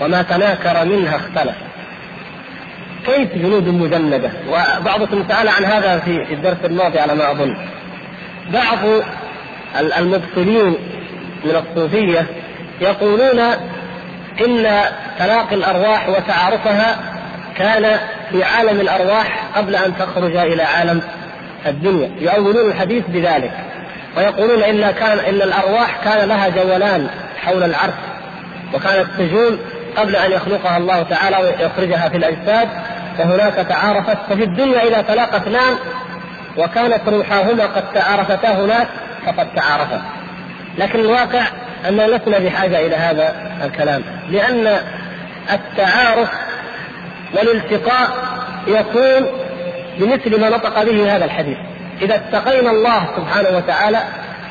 وما 0.00 0.22
تناكر 0.22 0.84
منها 0.84 1.16
اختلف. 1.16 1.54
كيف 3.06 3.34
جنود 3.34 3.68
مجندة؟ 3.68 4.30
وبعضكم 4.48 5.24
سأل 5.28 5.48
عن 5.48 5.64
هذا 5.64 5.98
في 5.98 6.34
الدرس 6.34 6.56
الماضي 6.64 6.98
على 6.98 7.14
ما 7.14 7.30
أظن. 7.30 7.56
بعض 8.52 8.78
المبطلين 9.98 10.76
من 11.44 11.56
الصوفية 11.56 12.26
يقولون 12.80 13.38
إن 14.40 14.80
تلاقي 15.18 15.54
الأرواح 15.54 16.08
وتعارفها 16.08 16.96
كان 17.56 17.98
في 18.30 18.44
عالم 18.44 18.80
الأرواح 18.80 19.46
قبل 19.56 19.76
أن 19.76 19.96
تخرج 19.96 20.36
إلى 20.36 20.62
عالم 20.62 21.02
الدنيا. 21.66 22.10
يؤولون 22.18 22.70
الحديث 22.70 23.04
بذلك. 23.08 23.52
ويقولون 24.16 24.62
إن 24.62 24.90
كان 24.90 25.18
إن 25.18 25.42
الأرواح 25.42 26.04
كان 26.04 26.28
لها 26.28 26.48
جولان 26.48 27.08
حول 27.44 27.62
العرش 27.62 27.94
وكانت 28.74 29.06
تجول 29.18 29.58
قبل 29.96 30.16
أن 30.16 30.32
يخلقها 30.32 30.76
الله 30.76 31.02
تعالى 31.02 31.36
ويخرجها 31.36 32.08
في 32.08 32.16
الأجساد. 32.16 32.68
فهناك 33.18 33.54
تعارفت 33.54 34.16
ففي 34.28 34.44
الدنيا 34.44 34.82
اذا 34.82 35.02
تلاقى 35.02 35.36
اثنان 35.36 35.76
وكانت 36.56 37.00
روحاهما 37.06 37.66
قد 37.66 37.92
تعارفتا 37.92 38.64
هناك 38.64 38.88
فقد 39.26 39.54
تعارفا. 39.54 40.02
لكن 40.78 41.00
الواقع 41.00 41.42
اننا 41.88 42.02
لسنا 42.02 42.38
بحاجة 42.38 42.86
إلى 42.86 42.96
هذا 42.96 43.34
الكلام 43.64 44.02
لأن 44.30 44.78
التعارف 45.52 46.30
والالتقاء 47.34 48.08
يكون 48.66 49.26
بمثل 49.98 50.40
ما 50.40 50.48
نطق 50.48 50.82
به 50.82 51.16
هذا 51.16 51.24
الحديث. 51.24 51.58
إذا 52.02 52.14
اتقينا 52.14 52.70
الله 52.70 53.08
سبحانه 53.16 53.56
وتعالى 53.56 54.02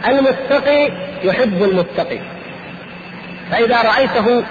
المتقي 0.08 0.92
يحب 1.24 1.64
المتقي. 1.64 2.20
فإذا 3.52 3.82
رأيته 3.82 4.44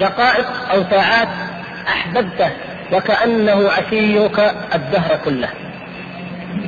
دقائق 0.00 0.46
أو 0.72 0.84
ساعات 0.90 1.28
أحببته 1.88 2.50
وكأنه 2.92 3.70
عشيك 3.70 4.38
الدهر 4.74 5.18
كله. 5.24 5.48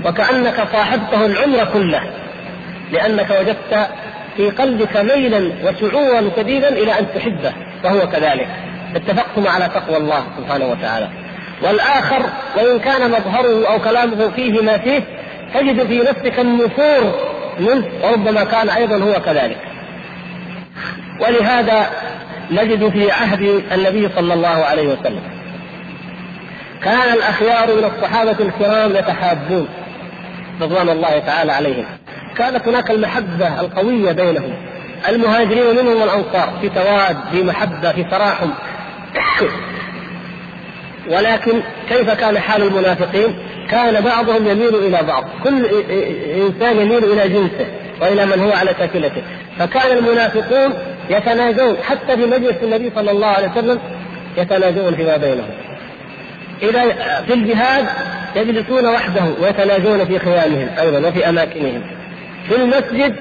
وكأنك 0.04 0.68
صاحبته 0.72 1.26
العمر 1.26 1.64
كله. 1.72 2.00
لأنك 2.92 3.30
وجدت 3.30 3.88
في 4.36 4.50
قلبك 4.50 4.96
ميلا 4.96 5.52
وشعورا 5.64 6.30
شديدا 6.36 6.68
إلى 6.68 6.98
أن 6.98 7.06
تحبه 7.14 7.52
وهو 7.84 8.08
كذلك. 8.08 8.48
اتفقتم 8.96 9.48
على 9.48 9.68
تقوى 9.68 9.96
الله 9.96 10.24
سبحانه 10.38 10.66
وتعالى. 10.66 11.08
والآخر 11.62 12.22
وإن 12.56 12.78
كان 12.78 13.10
مظهره 13.10 13.72
أو 13.72 13.78
كلامه 13.78 14.30
فيه 14.36 14.62
ما 14.62 14.78
فيه 14.78 15.00
تجد 15.54 15.86
في 15.86 15.98
نفسك 15.98 16.38
النفور 16.38 17.14
منه 17.60 17.84
وربما 18.02 18.44
كان 18.44 18.70
أيضا 18.70 18.96
هو 18.96 19.12
كذلك. 19.12 19.58
ولهذا 21.20 21.86
نجد 22.50 22.88
في 22.88 23.10
عهد 23.10 23.62
النبي 23.72 24.08
صلى 24.16 24.34
الله 24.34 24.64
عليه 24.64 24.88
وسلم 24.88 25.37
كان 26.84 27.12
الأخيار 27.14 27.76
من 27.76 27.84
الصحابة 27.84 28.36
الكرام 28.40 28.90
يتحابون 28.90 29.68
رضوان 30.60 30.88
الله 30.88 31.18
تعالى 31.18 31.52
عليهم. 31.52 31.84
كانت 32.36 32.68
هناك 32.68 32.90
المحبة 32.90 33.60
القوية 33.60 34.12
بينهم. 34.12 34.54
المهاجرين 35.08 35.76
منهم 35.76 36.00
والأنصار 36.00 36.52
في 36.60 36.68
تواد 36.68 37.16
في 37.32 37.42
محبة 37.42 37.92
في 37.92 38.04
تراحم. 38.04 38.50
ولكن 41.12 41.62
كيف 41.88 42.10
كان 42.10 42.38
حال 42.38 42.62
المنافقين؟ 42.62 43.38
كان 43.70 44.04
بعضهم 44.04 44.48
يميل 44.48 44.74
إلى 44.74 45.02
بعض، 45.02 45.24
كل 45.44 45.66
إنسان 46.46 46.80
يميل 46.80 47.04
إلى 47.04 47.28
جنسه 47.28 47.66
وإلى 48.00 48.26
من 48.26 48.40
هو 48.40 48.52
على 48.52 48.74
شاكلته، 48.78 49.22
فكان 49.58 49.98
المنافقون 49.98 50.74
يتناجون 51.10 51.76
حتى 51.82 52.16
في 52.16 52.26
مجلس 52.26 52.56
النبي 52.62 52.92
صلى 52.94 53.10
الله 53.10 53.26
عليه 53.26 53.50
وسلم 53.50 53.80
يتناجون 54.36 54.96
فيما 54.96 55.16
بينهم. 55.16 55.67
إذا 56.62 56.82
في 57.26 57.34
الجهاد 57.34 57.86
يجلسون 58.36 58.86
وحدهم 58.86 59.34
ويتناجون 59.42 60.04
في 60.04 60.18
خيامهم 60.18 60.68
أيضا 60.80 61.08
وفي 61.08 61.28
أماكنهم. 61.28 61.82
في 62.48 62.56
المسجد 62.56 63.16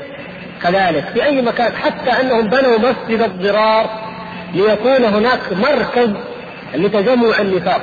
كذلك 0.63 1.05
في 1.13 1.25
أي 1.25 1.41
مكان 1.41 1.71
حتى 1.75 2.21
أنهم 2.21 2.47
بنوا 2.47 2.77
مسجد 2.77 3.21
الضرار 3.21 3.89
ليكون 4.53 5.05
هناك 5.05 5.39
مركز 5.51 6.09
لتجمع 6.75 7.39
النفاق 7.41 7.81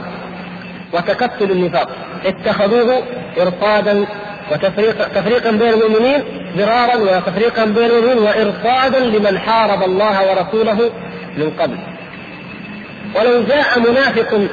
وتكتل 0.93 1.51
النفاق 1.51 1.89
اتخذوه 2.25 3.03
إرصادا 3.41 4.07
وتفريق 4.53 5.09
تفريقا 5.09 5.51
بين 5.51 5.69
المؤمنين 5.69 6.25
ضرارا 6.57 6.97
وتفريقا 6.97 7.65
بين 7.65 7.91
المؤمنين 7.91 8.19
وإرصادا 8.19 8.99
لمن 8.99 9.39
حارب 9.39 9.83
الله 9.83 10.31
ورسوله 10.31 10.91
من 11.37 11.51
قبل 11.59 11.77
ولو 13.15 13.43
جاء 13.43 13.79
منافق 13.79 14.49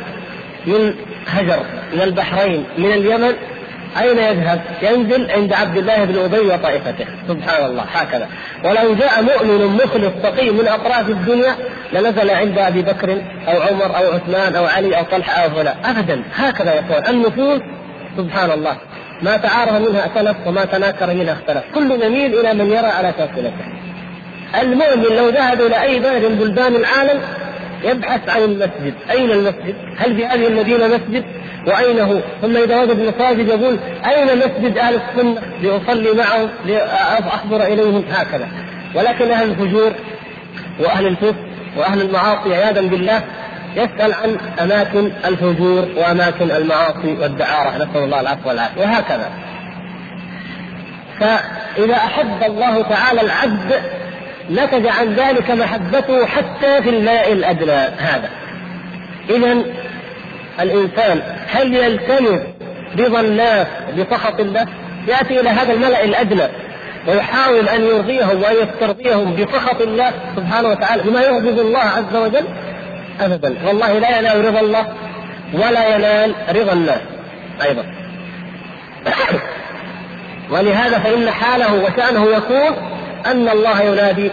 من 0.66 0.94
هجر 1.28 1.60
من 1.94 2.02
البحرين 2.02 2.66
من 2.78 2.92
اليمن. 2.92 3.34
أين 4.02 4.18
يذهب؟ 4.18 4.62
ينزل 4.82 5.32
عند 5.32 5.54
عبد 5.54 5.78
الله 5.78 6.06
بن 6.06 6.20
أبي 6.20 6.40
وطائفته. 6.40 7.06
سبحان 7.28 7.66
الله 7.66 7.84
هكذا. 7.84 8.28
ولو 8.64 8.96
جاء 8.96 9.22
مؤمن 9.22 9.66
مخلص 9.66 10.12
تقي 10.24 10.50
من 10.50 10.68
أطراف 10.68 11.10
الدنيا 11.10 11.56
لنزل 11.94 12.30
عند 12.30 12.58
أبي 12.58 12.82
بكر 12.82 13.22
أو 13.48 13.62
عمر 13.62 13.98
أو 13.98 14.14
عثمان 14.14 14.56
أو 14.56 14.66
علي 14.66 14.98
أو 14.98 15.04
طلحة 15.04 15.44
أو 15.44 15.50
فلان 15.50 15.76
أبدا 15.86 16.24
هكذا 16.36 16.74
يقول. 16.74 17.06
النفوس 17.10 17.62
سبحان 18.18 18.52
الله 18.52 18.78
ما 19.22 19.38
تعارف 19.38 19.74
منها 19.74 20.06
اختلف 20.06 20.38
وما 20.46 20.66
تناكر 20.66 21.14
منها 21.14 21.34
اختلف. 21.34 21.64
كل 21.76 22.04
يميل 22.04 22.40
إلى 22.40 22.54
من 22.54 22.72
يرى 22.72 22.88
على 22.88 23.14
شاكلته 23.18 23.54
المؤمن 24.62 25.16
لو 25.18 25.30
ذهب 25.30 25.62
إلى 25.62 25.82
أي 25.82 26.00
بلد 26.00 26.26
من 26.26 26.36
بلدان 26.36 26.76
العالم 26.76 27.22
يبحث 27.84 28.30
عن 28.30 28.42
المسجد. 28.42 28.94
أين 29.12 29.32
المسجد؟ 29.32 29.76
هل 29.98 30.16
في 30.16 30.26
هذه 30.26 30.48
المدينة 30.48 30.88
مسجد؟ 30.88 31.24
وأين 31.68 32.00
هو؟ 32.00 32.20
ثم 32.42 32.58
إذا 32.58 32.82
وجد 32.82 33.00
مساجد 33.00 33.48
يقول 33.48 33.80
أين 34.06 34.38
مسجد 34.38 34.78
أهل 34.78 34.96
السنة؟ 34.96 35.42
لأصلي 35.62 36.12
معهم 36.12 36.50
لاحضر 36.66 37.64
إليهم 37.64 38.04
هكذا. 38.12 38.48
ولكن 38.96 39.32
أهل 39.32 39.50
الفجور 39.50 39.92
وأهل 40.80 41.08
الفسق 41.08 41.36
وأهل 41.78 42.02
المعاصي 42.02 42.56
عياذا 42.56 42.82
بالله 42.82 43.24
يسأل 43.76 44.14
عن 44.14 44.38
أماكن 44.62 45.12
الفجور 45.26 45.88
وأماكن 45.98 46.52
المعاصي 46.52 47.18
والدعارة. 47.22 47.76
نسأل 47.76 48.04
الله 48.04 48.22
العفو 48.22 48.50
والعافية. 48.50 48.82
وهكذا. 48.82 49.30
فإذا 51.20 51.96
أحب 51.96 52.44
الله 52.44 52.82
تعالى 52.82 53.22
العبد 53.22 53.82
نتج 54.52 54.88
عن 54.88 55.14
ذلك 55.14 55.52
محبته 55.52 56.26
حتى 56.26 56.82
في 56.82 56.90
الماء 56.90 57.34
الأدنى 57.34 57.72
هذا. 57.98 58.30
إذا 59.30 59.64
الإنسان 60.60 61.22
هل 61.48 61.76
يلتمس 61.76 62.42
رضا 63.00 63.20
الناس 63.20 63.68
بسخط 63.98 64.40
الله؟ 64.40 64.68
يأتي 65.08 65.40
إلى 65.40 65.50
هذا 65.50 65.74
الملأ 65.74 66.04
الأدنى 66.04 66.48
ويحاول 67.08 67.70
أن 67.70 67.84
يرضيهم 67.84 68.44
وأن 68.44 68.56
يسترضيهم 68.56 69.36
بسخط 69.36 69.82
الله 69.82 70.12
سبحانه 70.36 70.70
وتعالى 70.70 71.04
بما 71.04 71.22
يغضب 71.22 71.60
الله 71.60 71.80
عز 71.80 72.16
وجل؟ 72.16 72.46
ابدا. 73.22 73.56
والله 73.68 74.00
لا 74.00 74.20
ينال 74.20 74.46
رضا 74.46 74.60
الله 74.60 74.88
ولا 75.54 75.96
ينال 75.96 76.36
رضا 76.50 76.74
الناس 76.74 77.02
أيضا. 77.64 77.86
ولهذا 80.52 81.00
فإن 81.00 81.30
حاله 81.30 81.74
وشأنه 81.74 82.26
يكون 82.26 82.92
أن 83.26 83.50
الله 83.50 83.82
ينادي 83.82 84.32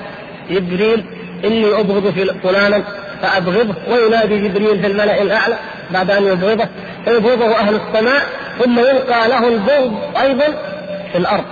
جبريل 0.51 1.05
إني 1.45 1.81
أبغض 1.81 2.11
في 2.11 2.35
فلانا 2.43 2.83
فأبغضه 3.23 3.75
وينادي 3.91 4.49
جبريل 4.49 4.81
في 4.81 4.87
الملأ 4.87 5.23
الأعلى 5.23 5.57
بعد 5.91 6.11
أن 6.11 6.27
يبغضه 6.27 6.69
فيبغضه 7.05 7.57
أهل 7.57 7.75
السماء 7.75 8.23
ثم 8.59 8.79
يلقى 8.79 9.29
له 9.29 9.49
البغض 9.49 9.95
أيضا 10.23 10.47
في 11.13 11.19
الأرض. 11.19 11.45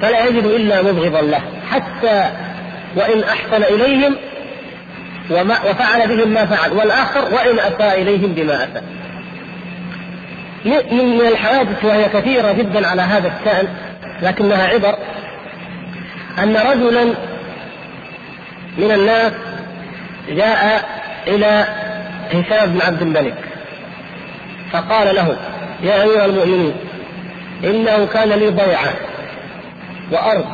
فلا 0.00 0.26
يجد 0.26 0.44
إلا 0.44 0.82
مبغضا 0.82 1.20
له. 1.20 1.40
حتى 1.70 2.30
وإن 2.96 3.22
أحسن 3.22 3.62
إليهم 3.62 4.16
وما 5.30 5.54
وفعل 5.70 6.08
بهم 6.08 6.28
ما 6.28 6.46
فعل. 6.46 6.72
والآخر 6.72 7.34
وإن 7.34 7.58
أساء 7.58 8.02
إليهم 8.02 8.32
بما 8.32 8.54
أساء. 8.54 8.84
من 10.64 11.20
الحوادث 11.20 11.84
وهي 11.84 12.08
كثيرة 12.08 12.52
جدا 12.52 12.86
على 12.86 13.02
هذا 13.02 13.32
الشأن 13.40 13.68
لكنها 14.22 14.66
عبر 14.66 14.94
أن 16.38 16.56
رجلا 16.56 17.04
من 18.78 18.90
الناس 18.90 19.32
جاء 20.28 20.88
إلى 21.26 21.66
هشام 22.32 22.72
بن 22.72 22.80
عبد 22.80 23.02
الملك 23.02 23.34
فقال 24.72 25.14
له 25.14 25.36
يا 25.82 26.04
أمير 26.04 26.24
المؤمنين 26.24 26.74
إنه 27.64 28.06
كان 28.06 28.28
لي 28.28 28.48
ضيعة 28.48 28.92
وأرض 30.12 30.46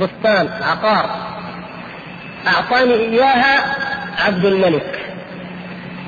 بستان 0.00 0.48
عقار 0.62 1.10
أعطاني 2.46 2.94
إياها 2.94 3.76
عبد 4.26 4.44
الملك 4.44 5.00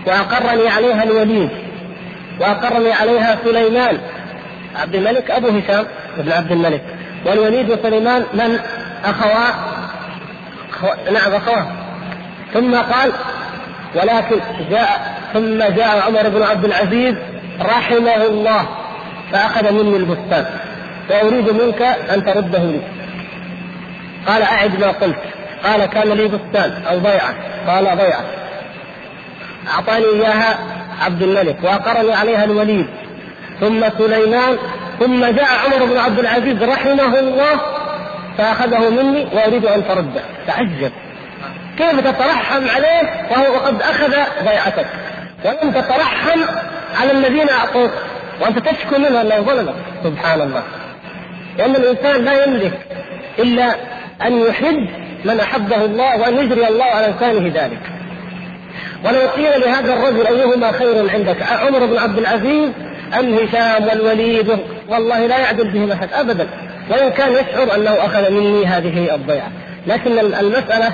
وأقرني 0.07 0.69
عليها 0.69 1.03
الوليد 1.03 1.51
وأقرني 2.41 2.93
عليها 2.93 3.39
سليمان. 3.45 3.99
عبد 4.77 4.95
الملك 4.95 5.31
أبو 5.31 5.49
هشام 5.49 5.87
بن 6.19 6.33
عبد 6.33 6.53
الملك. 6.53 6.98
والوليد 7.29 7.71
وسليمان 7.71 8.25
من 8.35 8.59
أخوا 9.05 9.51
نعم 11.13 11.33
أخواه 11.33 11.67
ثم 12.55 12.75
قال 12.75 13.13
ولكن 13.95 14.41
جاء 14.71 15.19
ثم 15.35 15.59
جاء 15.59 16.03
عمر 16.07 16.29
بن 16.29 16.43
عبد 16.43 16.65
العزيز 16.65 17.15
رحمه 17.61 18.25
الله 18.25 18.67
فأخذ 19.33 19.73
مني 19.73 19.97
البستان 19.97 20.47
وأريد 21.11 21.51
منك 21.51 21.83
أن 21.83 22.25
ترده 22.25 22.59
لي. 22.59 22.81
قال 24.27 24.43
أعد 24.43 24.81
ما 24.81 24.87
قلت. 24.87 25.19
قال 25.65 25.87
كان 25.87 26.09
لي 26.09 26.29
بستان 26.29 26.83
أو 26.91 26.99
ضيعة. 26.99 27.35
قال 27.67 27.85
ضيعة. 27.85 28.25
أعطاني 29.69 30.05
إياها 30.05 30.59
عبد 31.01 31.23
الملك 31.23 31.57
وأقرني 31.63 32.15
عليها 32.15 32.45
الوليد. 32.45 32.87
ثم 33.61 33.89
سليمان 33.99 34.59
ثم 34.99 35.25
جاء 35.25 35.49
عمر 35.65 35.85
بن 35.85 35.99
عبد 35.99 36.19
العزيز 36.19 36.63
رحمه 36.63 37.19
الله 37.19 37.61
فأخذه 38.39 38.91
مني 38.91 39.27
وأريد 39.33 39.67
أن 39.67 39.89
ترده 39.89 40.21
تعجب. 40.47 40.93
كيف 41.79 42.01
تترحم 42.01 42.69
عليه؟ 42.69 43.27
وهو 43.31 43.55
وقد 43.55 43.83
أخذ 43.83 44.15
بيعتك. 44.45 44.87
ولم 45.45 45.73
تترحم 45.73 46.41
على 47.01 47.13
الذين 47.13 47.49
أعطوك. 47.49 47.91
وأنت 48.41 48.59
تشكو 48.59 48.99
منه 48.99 49.21
أنه 49.21 49.41
ظلمك. 49.41 49.75
سبحان 50.05 50.41
الله. 50.41 50.63
لأن 51.59 51.77
الإنسان 51.77 52.25
لا 52.25 52.45
يملك 52.45 52.79
إلا 53.39 53.75
أن 54.27 54.41
يحب 54.41 54.89
من 55.25 55.41
أحبه 55.41 55.85
الله 55.85 56.21
وأن 56.21 56.39
يجري 56.39 56.69
الله 56.69 56.85
على 56.85 57.15
لسانه 57.17 57.53
ذلك. 57.55 57.81
ولو 59.05 59.29
قيل 59.29 59.61
لهذا 59.61 59.93
الرجل 59.93 60.27
أيهما 60.27 60.73
خير 60.73 61.11
عندك؟ 61.11 61.43
عمر 61.43 61.87
بن 61.87 61.99
عبد 61.99 62.19
العزيز 62.19 62.71
أم 63.19 63.35
هشام 63.35 63.89
والوليد 63.89 64.59
والله 64.89 65.27
لا 65.27 65.39
يعدل 65.39 65.71
بهم 65.71 65.93
أحد 65.93 66.09
أبدا. 66.13 66.49
وإن 66.91 67.11
كان 67.11 67.33
يشعر 67.33 67.75
أنه 67.75 67.91
أخذ 67.91 68.31
مني 68.31 68.67
هذه 68.67 69.15
الضيعة. 69.15 69.51
لكن 69.87 70.19
المسألة 70.19 70.93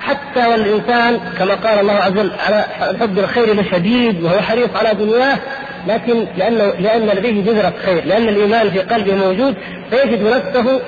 حتى 0.00 0.46
والإنسان 0.46 1.20
كما 1.38 1.54
قال 1.54 1.80
الله 1.80 1.92
عز 1.92 2.12
وجل 2.12 2.32
على 2.46 2.64
حب 3.00 3.18
الخير 3.18 3.60
لشديد 3.60 4.22
وهو 4.22 4.40
حريص 4.40 4.68
على 4.76 4.94
دنياه 4.94 5.38
لكن 5.86 6.26
لأنه 6.36 6.64
لأن 6.64 7.06
لديه 7.06 7.42
بذرة 7.42 7.72
خير 7.84 8.04
لأن 8.04 8.28
الإيمان 8.28 8.70
في 8.70 8.80
قلبه 8.80 9.14
موجود 9.14 9.54
فيجد 9.90 10.22
نفسه 10.22 10.80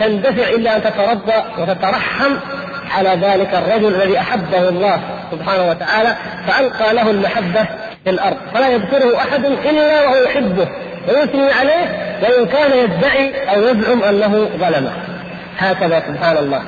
تندفع 0.00 0.48
إلا 0.48 0.76
أن 0.76 0.82
تترضى 0.82 1.42
وتترحم 1.58 2.36
على 2.90 3.08
ذلك 3.08 3.54
الرجل 3.54 4.02
الذي 4.02 4.18
أحبه 4.18 4.68
الله 4.68 5.00
سبحانه 5.30 5.70
وتعالى 5.70 6.16
فألقى 6.46 6.94
له 6.94 7.10
المحبة 7.10 7.66
في 8.04 8.10
الأرض. 8.10 8.36
فلا 8.54 8.68
يذكره 8.68 9.16
أحد 9.16 9.44
إلا 9.44 10.02
وهو 10.02 10.22
يحبه. 10.22 10.68
ويثني 11.08 11.52
عليه 11.52 12.18
وإن 12.22 12.46
كان 12.46 12.78
يدعي 12.78 13.48
أو 13.54 13.62
يزعم 13.62 14.02
أنه 14.02 14.48
ظلمه. 14.56 14.92
هكذا 15.58 16.00
سبحان 16.00 16.36
الله. 16.36 16.62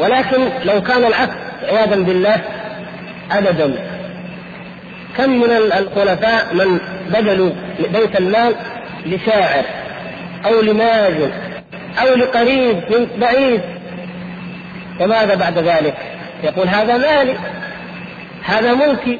ولكن 0.00 0.48
لو 0.64 0.82
كان 0.82 1.04
العكس 1.04 1.34
عياذا 1.62 1.96
بالله 1.96 2.40
أبدا. 3.32 3.74
كم 5.16 5.30
من 5.30 5.50
الخلفاء 5.50 6.54
من 6.54 6.80
بذلوا 7.10 7.50
بيت 7.92 8.20
المال 8.20 8.54
لشاعر 9.06 9.64
أو 10.46 10.60
لماجد 10.60 11.32
أو 12.02 12.14
لقريب 12.14 12.76
من 12.76 13.06
بعيد. 13.20 13.60
وماذا 15.00 15.34
بعد 15.34 15.58
ذلك؟ 15.58 15.94
يقول 16.44 16.68
هذا 16.68 16.96
مالي 16.96 17.36
هذا 18.44 18.74
ملكي 18.74 19.18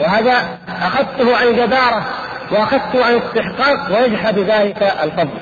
وهذا 0.00 0.58
أخذته 0.68 1.36
عن 1.36 1.52
جدارة 1.52 2.06
وأخذته 2.50 3.04
عن 3.04 3.20
استحقاق 3.20 3.98
ويجحد 3.98 4.38
ذلك 4.38 4.82
الفضل. 5.02 5.38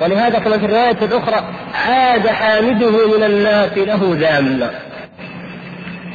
ولهذا 0.00 0.38
كما 0.38 0.58
في 0.58 0.64
الرواية 0.64 0.98
الأخرى 1.02 1.44
عاد 1.88 2.28
حامده 2.28 3.16
من 3.16 3.24
الناس 3.24 3.78
له 3.78 4.16
ذاما 4.20 4.70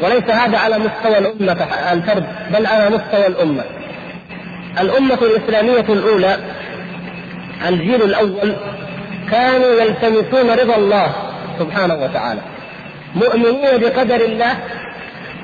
وليس 0.01 0.23
هذا 0.23 0.58
على 0.58 0.80
مستوى 0.80 1.17
الأمة 1.17 1.67
الفرد 1.91 2.25
بل 2.54 2.65
على 2.65 2.89
مستوى 2.89 3.27
الأمة. 3.27 3.63
الأمة 4.82 5.17
الإسلامية 5.21 5.86
الأولى 5.89 6.38
الجيل 7.67 8.04
الأول 8.04 8.56
كانوا 9.32 9.82
يلتمسون 9.82 10.49
رضا 10.49 10.75
الله 10.75 11.15
سبحانه 11.60 11.95
وتعالى. 11.95 12.41
مؤمنين 13.15 13.77
بقدر 13.77 14.15
الله 14.25 14.58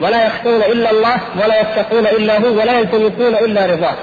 ولا 0.02 0.26
يخشون 0.26 0.62
إلا 0.62 0.92
الله 0.92 1.16
ولا 1.44 1.62
يتقون 1.62 2.08
إلا 2.08 2.40
هو 2.42 2.60
ولا 2.60 2.80
يلتمسون 2.80 3.36
إلا 3.36 3.66
رضاه. 3.66 3.96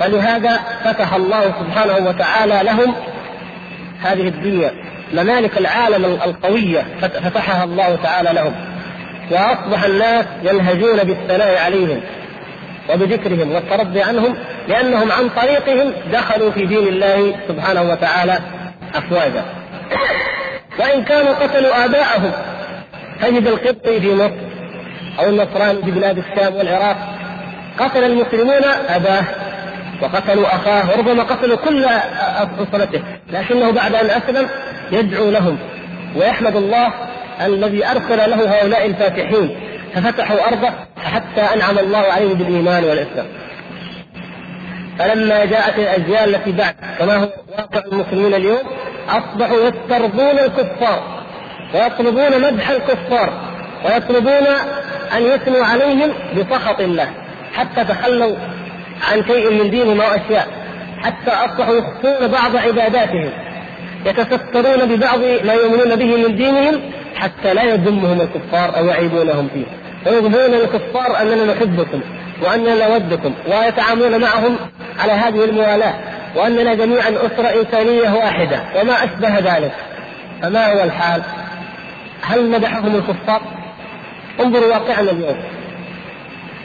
فلهذا 0.00 0.60
فتح 0.84 1.14
الله 1.14 1.54
سبحانه 1.60 2.08
وتعالى 2.08 2.60
لهم 2.62 2.94
هذه 4.00 4.28
الدنيا 4.28 4.72
ممالك 5.14 5.58
العالم 5.58 6.04
القوية 6.04 6.84
فتحها 7.00 7.64
الله 7.64 7.98
تعالى 8.02 8.30
لهم. 8.32 8.54
وأصبح 9.30 9.84
الناس 9.84 10.26
ينهجون 10.42 10.96
بالثناء 10.96 11.58
عليهم 11.58 12.00
وبذكرهم 12.90 13.52
والترضي 13.52 14.02
عنهم 14.02 14.36
لأنهم 14.68 15.12
عن 15.12 15.28
طريقهم 15.28 15.92
دخلوا 16.12 16.50
في 16.50 16.66
دين 16.66 16.88
الله 16.88 17.34
سبحانه 17.48 17.82
وتعالى 17.82 18.38
أفواجا. 18.94 19.44
وإن 20.78 21.04
كانوا 21.04 21.34
قتلوا 21.34 21.84
آباءهم 21.84 22.32
تجد 23.22 23.46
القبطي 23.46 24.00
في 24.00 24.14
مصر 24.14 24.32
أو 25.18 25.28
النصراني 25.28 25.82
في 25.82 25.90
بلاد 25.90 26.18
الشام 26.18 26.54
والعراق 26.54 26.96
قتل 27.78 28.04
المسلمون 28.04 28.64
أباه. 28.88 29.24
وقتلوا 30.02 30.46
أخاه 30.46 30.90
وربما 30.90 31.22
قتلوا 31.22 31.56
كل 31.56 31.84
أسرته 32.58 33.02
لكنه 33.32 33.70
بعد 33.70 33.94
أن 33.94 34.10
أسلم 34.10 34.48
يدعو 34.92 35.30
لهم 35.30 35.58
ويحمد 36.16 36.56
الله 36.56 36.92
الذي 37.40 37.86
أرسل 37.86 38.30
له 38.30 38.60
هؤلاء 38.60 38.86
الفاتحين 38.86 39.56
ففتحوا 39.94 40.48
أرضه 40.48 40.70
حتى 41.04 41.40
أنعم 41.54 41.78
الله 41.78 41.98
عليهم 41.98 42.34
بالإيمان 42.34 42.84
والإسلام. 42.84 43.26
فلما 44.98 45.44
جاءت 45.44 45.78
الأجيال 45.78 46.34
التي 46.34 46.52
بعد 46.52 46.74
كما 46.98 47.16
هو 47.16 47.28
واقع 47.58 47.82
المسلمين 47.92 48.34
اليوم 48.34 48.62
أصبحوا 49.08 49.58
يسترضون 49.60 50.38
الكفار 50.38 51.02
ويطلبون 51.74 52.40
مدح 52.40 52.70
الكفار 52.70 53.32
ويطلبون 53.84 54.46
أن 55.16 55.22
يثنوا 55.22 55.64
عليهم 55.64 56.12
بسخط 56.36 56.80
الله 56.80 57.08
حتى 57.54 57.84
تخلوا 57.84 58.36
عن 59.02 59.26
شيء 59.26 59.50
من 59.50 59.70
دينهم 59.70 60.00
أو 60.00 60.08
أشياء 60.08 60.48
حتى 61.02 61.30
أصبحوا 61.30 61.74
يخفون 61.74 62.28
بعض 62.28 62.56
عباداتهم 62.56 63.30
يتسترون 64.06 64.96
ببعض 64.96 65.18
ما 65.44 65.52
يؤمنون 65.52 65.96
به 65.96 66.16
من 66.28 66.36
دينهم 66.36 66.80
حتى 67.16 67.54
لا 67.54 67.62
يذمهم 67.62 68.20
الكفار 68.20 68.76
أو 68.78 68.86
يعيبونهم 68.86 69.48
فيه 69.54 69.64
ويظهرون 70.06 70.50
للكفار 70.50 71.22
أننا 71.22 71.54
نحبكم 71.54 72.00
وأننا 72.42 72.88
نودكم 72.88 73.34
ويتعاملون 73.46 74.20
معهم 74.20 74.56
على 74.98 75.12
هذه 75.12 75.44
الموالاة 75.44 75.94
وأننا 76.36 76.74
جميعا 76.74 77.10
أسرة 77.10 77.60
إنسانية 77.60 78.14
واحدة 78.14 78.60
وما 78.80 79.04
أشبه 79.04 79.38
ذلك 79.38 79.72
فما 80.42 80.72
هو 80.72 80.84
الحال؟ 80.84 81.22
هل 82.22 82.50
مدحهم 82.50 82.96
الكفار؟ 82.96 83.42
انظروا 84.40 84.66
واقعنا 84.66 85.10
اليوم 85.10 85.36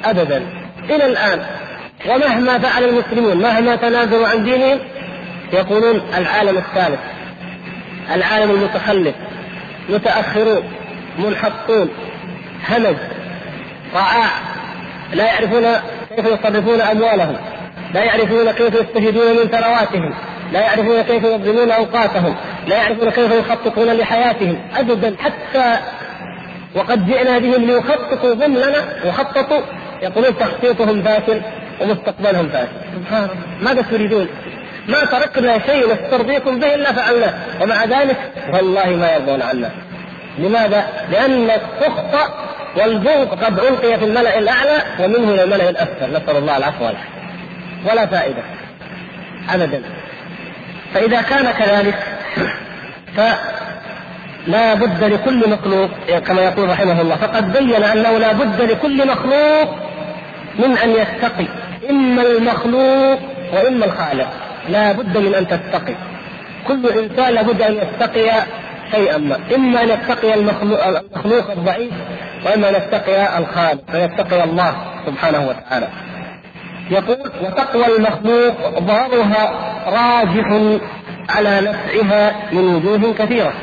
ابدا 0.05 0.43
إلى 0.89 1.05
الآن 1.05 1.41
ومهما 2.09 2.59
فعل 2.59 2.83
المسلمون 2.83 3.37
مهما 3.37 3.75
تنازلوا 3.75 4.27
عن 4.27 4.43
دينهم 4.43 4.79
يقولون 5.53 6.01
العالم 6.17 6.57
الثالث 6.57 6.99
العالم 8.15 8.51
المتخلف 8.51 9.15
متأخرون 9.89 10.63
منحطون 11.19 11.89
همج 12.69 12.95
رعاع 13.95 14.29
لا 15.13 15.25
يعرفون 15.25 15.63
كيف 16.15 16.25
يصرفون 16.25 16.81
أموالهم 16.81 17.35
لا 17.93 18.03
يعرفون 18.03 18.51
كيف 18.51 18.73
يستفيدون 18.75 19.31
من 19.31 19.47
ثرواتهم 19.47 20.13
لا 20.51 20.61
يعرفون 20.61 21.01
كيف 21.01 21.23
ينظمون 21.23 21.71
أوقاتهم 21.71 22.35
لا 22.67 22.75
يعرفون 22.75 23.09
كيف 23.09 23.31
يخططون 23.31 23.93
لحياتهم 23.93 24.57
أبدا 24.75 25.15
حتى 25.19 25.79
وقد 26.75 27.05
جئنا 27.05 27.37
بهم 27.37 27.65
ليخططوا 27.65 28.33
ضمننا 28.33 28.83
وخططوا 29.05 29.61
يقولون 30.01 30.37
تخطيطهم 30.37 31.03
فاشل 31.03 31.41
ومستقبلهم 31.81 32.49
فاسد 32.49 32.69
سبحان 32.95 33.23
الله 33.23 33.35
ماذا 33.61 33.81
تريدون؟ 33.81 34.27
ما 34.87 35.05
تركنا 35.05 35.59
شيء 35.59 35.93
نسترضيكم 35.93 36.59
به 36.59 36.75
إلا 36.75 36.93
فعلناه. 36.93 37.33
ومع 37.61 37.85
ذلك 37.85 38.17
والله 38.53 38.89
ما 38.89 39.11
يرضون 39.11 39.41
عنا. 39.41 39.69
لماذا؟ 40.37 40.87
لأن 41.11 41.49
السخط 41.49 42.31
والبغض 42.77 43.43
قد 43.43 43.59
ألقي 43.59 43.97
في 43.99 44.05
الملأ 44.05 44.37
الأعلى 44.37 44.83
ومنه 44.99 45.33
إلى 45.33 45.43
الملأ 45.43 45.69
الأسفل. 45.69 46.09
نسأل 46.09 46.37
الله 46.37 46.57
العفو 46.57 46.85
والعافية. 46.85 47.09
ولا 47.91 48.05
فائدة. 48.05 48.43
ابدا. 49.49 49.81
فإذا 50.93 51.21
كان 51.21 51.51
كذلك 51.51 51.95
فلا 53.15 54.73
بد 54.73 55.03
لكل 55.03 55.49
مخلوق 55.49 55.89
كما 56.19 56.41
يقول 56.41 56.69
رحمه 56.69 57.01
الله 57.01 57.15
فقد 57.15 57.53
بين 57.53 57.83
أنه 57.83 58.17
لا 58.17 58.33
بد 58.33 58.61
لكل 58.61 59.07
مخلوق 59.07 59.75
من 60.59 60.77
أن 60.77 60.89
يتقي 60.89 61.47
إما 61.89 62.21
المخلوق 62.21 63.19
وإما 63.53 63.85
الخالق. 63.85 64.27
لا 64.69 64.91
بد 64.91 65.17
من 65.17 65.33
أن 65.35 65.47
تتقي. 65.47 65.95
كل 66.67 66.87
إنسان 66.87 67.33
لابد 67.33 67.61
أن 67.61 67.73
يتقي 67.73 68.43
شيئا 68.91 69.17
ما. 69.17 69.39
إما 69.55 69.83
أن 69.83 69.89
يتقي 69.89 70.33
المخلوق, 70.33 70.85
المخلوق 70.87 71.51
الضعيف 71.51 71.93
وإما 72.45 72.69
أن 72.69 72.73
يتقي 72.75 73.37
الخالق 73.37 73.91
فيتقي 73.91 74.43
الله 74.43 74.75
سبحانه 75.05 75.47
وتعالى. 75.47 75.87
يقول 76.91 77.31
وتقوى 77.43 77.97
المخلوق 77.97 78.79
ضررها 78.79 79.53
راجح 79.85 80.77
على 81.29 81.61
نفعها 81.61 82.35
من 82.51 82.75
وجوه 82.75 83.13
كثيرة. 83.13 83.53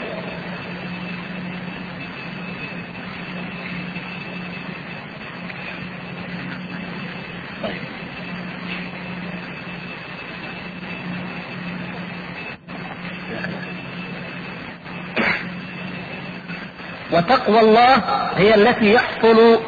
وتقوى 17.12 17.60
الله 17.60 17.94
هي 18.36 18.54
التي 18.54 18.92
يحصل 18.92 19.58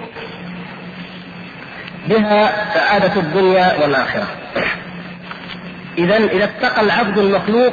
بها 2.09 2.75
سعادة 2.75 3.21
الدنيا 3.21 3.83
والآخرة. 3.83 4.27
إذا 5.99 6.17
إذا 6.17 6.45
اتقى 6.45 6.81
العبد 6.81 7.19
المخلوق 7.19 7.73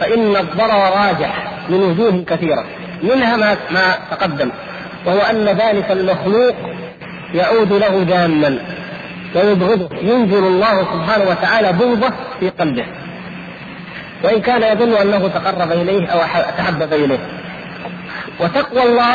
فإن 0.00 0.36
الضرر 0.36 0.90
راجح 1.06 1.52
من 1.68 1.82
وجوه 1.82 2.24
كثيرة. 2.24 2.64
منها 3.02 3.36
ما 3.36 3.56
ما 3.70 3.94
تقدم 4.10 4.50
وهو 5.06 5.18
أن 5.18 5.44
ذلك 5.44 5.90
المخلوق 5.90 6.54
يعود 7.34 7.72
له 7.72 8.04
جاما 8.04 8.58
ويبغضه. 9.34 9.96
ينزل 9.96 10.44
الله 10.44 10.78
سبحانه 10.78 11.24
وتعالى 11.30 11.72
بغضه 11.72 12.12
في 12.40 12.50
قلبه. 12.50 12.84
وإن 14.24 14.40
كان 14.40 14.62
يظن 14.62 14.92
أنه 14.96 15.28
تقرب 15.28 15.72
إليه 15.72 16.06
أو 16.06 16.18
تحبب 16.58 16.92
إليه. 16.92 17.18
وتقوى 18.40 18.82
الله 18.82 19.14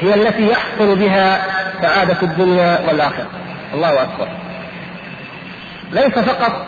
هي 0.00 0.14
التي 0.14 0.48
يحصل 0.48 0.96
بها 0.96 1.42
سعادة 1.82 2.16
الدنيا 2.22 2.80
والآخرة. 2.88 3.26
الله 3.74 4.02
أكبر. 4.02 4.28
ليس 5.92 6.18
فقط 6.18 6.66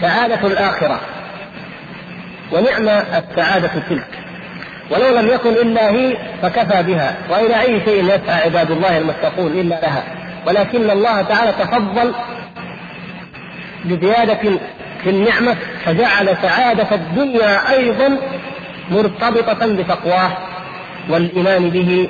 سعادة 0.00 0.46
الآخرة 0.46 1.00
ونعم 2.52 2.88
السعادة 2.88 3.70
تلك. 3.88 4.08
ولو 4.90 5.18
لم 5.18 5.28
يكن 5.28 5.50
إلا 5.50 5.90
هي 5.90 6.16
فكفى 6.42 6.82
بها. 6.82 7.16
وإلى 7.30 7.60
أي 7.60 7.80
شيء 7.84 8.04
يسعى 8.04 8.42
عباد 8.44 8.70
الله 8.70 8.98
المتقون 8.98 9.52
إلا 9.52 9.80
لها. 9.80 10.02
ولكن 10.46 10.90
الله 10.90 11.22
تعالى 11.22 11.52
تفضل 11.52 12.14
بزيادة 13.84 14.58
في 15.02 15.10
النعمة 15.10 15.56
فجعل 15.84 16.36
سعادة 16.42 16.94
الدنيا 16.94 17.70
أيضا 17.70 18.18
مرتبطة 18.90 19.66
بتقواه 19.66 20.30
والإيمان 21.08 21.70
به 21.70 22.08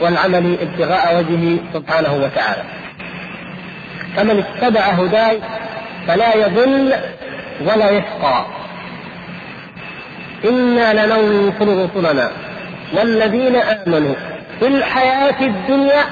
والعمل 0.00 0.58
ابتغاء 0.60 1.18
وجهه 1.18 1.58
سبحانه 1.74 2.12
وتعالى. 2.14 2.62
فمن 4.16 4.44
اتبع 4.44 4.80
هداي 4.80 5.40
فلا 6.06 6.36
يضل 6.36 6.94
ولا 7.60 7.90
يشقى. 7.90 8.44
إنا 10.44 11.06
لننصر 11.06 11.84
رسلنا 11.84 12.30
والذين 12.92 13.56
آمنوا 13.56 14.14
في 14.60 14.66
الحياة 14.66 15.40
الدنيا 15.40 16.04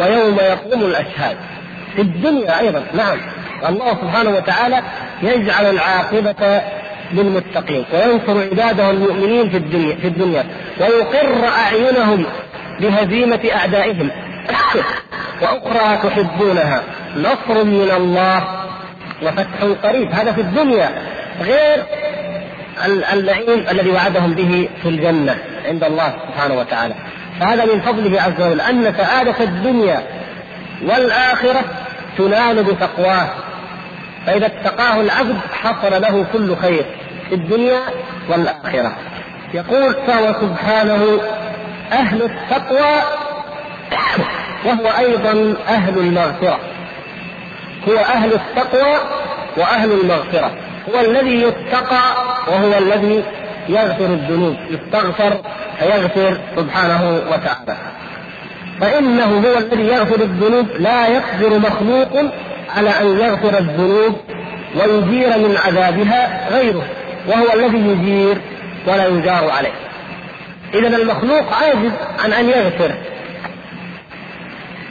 ويوم 0.00 0.36
يقوم 0.36 0.80
الأشهاد. 0.82 1.36
في 1.96 2.02
الدنيا 2.02 2.60
أيضا 2.60 2.84
نعم. 2.94 3.18
الله 3.68 3.90
سبحانه 3.90 4.30
وتعالى 4.30 4.82
يجعل 5.22 5.64
العاقبة 5.70 6.62
للمتقين 7.12 7.84
وينصر 7.92 8.40
عباده 8.42 8.90
المؤمنين 8.90 9.50
في 9.50 9.56
الدنيا 9.56 9.96
في 9.96 10.08
الدنيا 10.08 10.46
ويقر 10.80 11.48
أعينهم 11.48 12.26
بهزيمة 12.80 13.40
أعدائهم. 13.54 14.10
وأخرى 15.42 15.98
تحبونها 16.02 16.82
نصر 17.16 17.64
من 17.64 17.90
الله 17.96 18.44
وفتح 19.22 19.62
قريب. 19.82 20.12
هذا 20.12 20.32
في 20.32 20.40
الدنيا 20.40 20.90
غير 21.40 21.82
النعيم 23.12 23.66
الذي 23.70 23.90
وعدهم 23.90 24.34
به 24.34 24.68
في 24.82 24.88
الجنة 24.88 25.36
عند 25.68 25.84
الله 25.84 26.14
سبحانه 26.28 26.54
وتعالى. 26.54 26.94
فهذا 27.40 27.64
من 27.64 27.80
فضله 27.80 28.22
عز 28.22 28.40
وجل 28.40 28.60
أن 28.60 28.94
سعادة 28.96 29.44
الدنيا 29.44 30.02
والآخرة 30.82 31.64
تنال 32.18 32.64
بتقواه. 32.64 33.28
فإذا 34.26 34.46
اتقاه 34.46 35.00
العبد 35.00 35.36
حصل 35.52 36.02
له 36.02 36.26
كل 36.32 36.56
خير 36.56 36.84
في 37.28 37.34
الدنيا 37.34 37.80
والآخرة. 38.28 38.96
يقول 39.54 39.94
فهو 40.06 40.32
سبحانه 40.40 41.20
أهل 41.92 42.22
التقوى 42.22 43.02
وهو 44.64 44.98
أيضا 44.98 45.54
أهل 45.68 45.98
المغفرة. 45.98 46.58
هو 47.88 47.96
أهل 47.96 48.32
التقوى 48.32 48.96
وأهل 49.56 49.92
المغفرة. 49.92 50.50
هو 50.94 51.00
الذي 51.00 51.42
يتقى 51.42 52.16
وهو 52.48 52.78
الذي 52.78 53.24
يغفر 53.68 54.04
الذنوب. 54.04 54.56
يستغفر 54.70 55.40
فيغفر 55.78 56.38
سبحانه 56.56 57.22
وتعالى. 57.30 57.76
فإنه 58.80 59.24
هو 59.24 59.58
الذي 59.58 59.86
يغفر 59.86 60.20
الذنوب. 60.20 60.66
لا 60.78 61.08
يقدر 61.08 61.58
مخلوق 61.58 62.30
على 62.76 62.90
أن 62.90 63.20
يغفر 63.20 63.58
الذنوب 63.58 64.16
ويجير 64.76 65.38
من 65.38 65.56
عذابها 65.56 66.48
غيره 66.50 66.84
وهو 67.28 67.52
الذي 67.54 67.78
يجير 67.78 68.38
ولا 68.86 69.06
يجار 69.06 69.50
عليه 69.50 69.72
إذا 70.74 70.96
المخلوق 70.96 71.52
عاجز 71.52 71.92
عن 72.24 72.32
أن 72.32 72.48
يغفر 72.48 72.94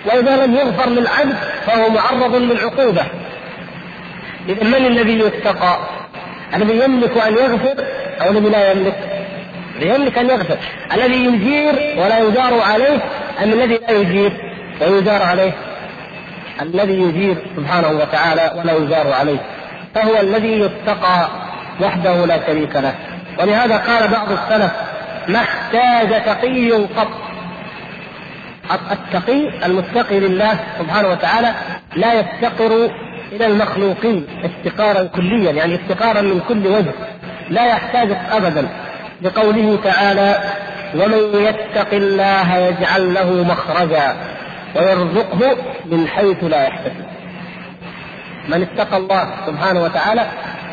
وإذا 0.05 0.45
لم 0.45 0.55
يغفر 0.55 0.89
للعبد 0.89 1.35
فهو 1.65 1.89
معرض 1.89 2.35
للعقوبة 2.35 3.03
إذا 4.49 4.63
من 4.63 4.85
الذي 4.85 5.19
يتقى؟ 5.19 5.77
الذي 6.55 6.79
يملك 6.83 7.17
أن 7.17 7.33
يغفر 7.33 7.85
أو 8.21 8.31
الذي 8.31 8.49
لا 8.49 8.71
يملك؟ 8.71 8.95
يملك 9.79 10.17
أن 10.17 10.29
يغفر 10.29 10.57
الذي 10.93 11.25
يجير 11.25 11.73
ولا 11.97 12.19
يجار 12.19 12.61
عليه 12.61 12.99
أم 13.43 13.53
الذي 13.53 13.77
لا 13.77 13.91
يجير 13.91 14.31
ويجار 14.81 15.21
عليه؟ 15.21 15.51
الذي 16.61 17.01
يجير 17.01 17.37
سبحانه 17.57 17.89
وتعالى 17.89 18.51
ولا 18.55 18.73
يجار 18.73 19.13
عليه 19.13 19.39
فهو 19.95 20.19
الذي 20.21 20.59
يتقى 20.59 21.27
وحده 21.81 22.25
لا 22.25 22.47
شريك 22.47 22.75
له. 22.75 22.95
ولهذا 23.39 23.77
قال 23.77 24.07
بعض 24.07 24.31
السلف 24.31 24.71
ما 25.27 25.39
احتاج 25.39 26.23
تقي 26.23 26.71
قط. 26.71 27.07
التقي 28.91 29.65
المتقي 29.65 30.19
لله 30.19 30.59
سبحانه 30.79 31.07
وتعالى 31.07 31.53
لا 31.95 32.13
يفتقر 32.13 32.91
إلى 33.31 33.45
المخلوقين 33.45 34.27
افتقارا 34.43 35.03
كليا 35.03 35.51
يعني 35.51 35.75
افتقارا 35.75 36.21
من 36.21 36.41
كل 36.47 36.67
وجه 36.67 36.91
لا 37.49 37.65
يحتاج 37.65 38.17
أبدا. 38.31 38.67
لقوله 39.21 39.79
تعالى 39.83 40.39
ومن 40.95 41.41
يتق 41.43 41.93
الله 41.93 42.57
يجعل 42.57 43.13
له 43.13 43.43
مخرجا. 43.43 44.15
ويرزقه 44.75 45.57
من 45.85 46.07
حيث 46.07 46.43
لا 46.43 46.63
يحتسب. 46.63 47.05
من 48.47 48.61
اتقى 48.61 48.97
الله 48.97 49.29
سبحانه 49.47 49.83
وتعالى 49.83 50.27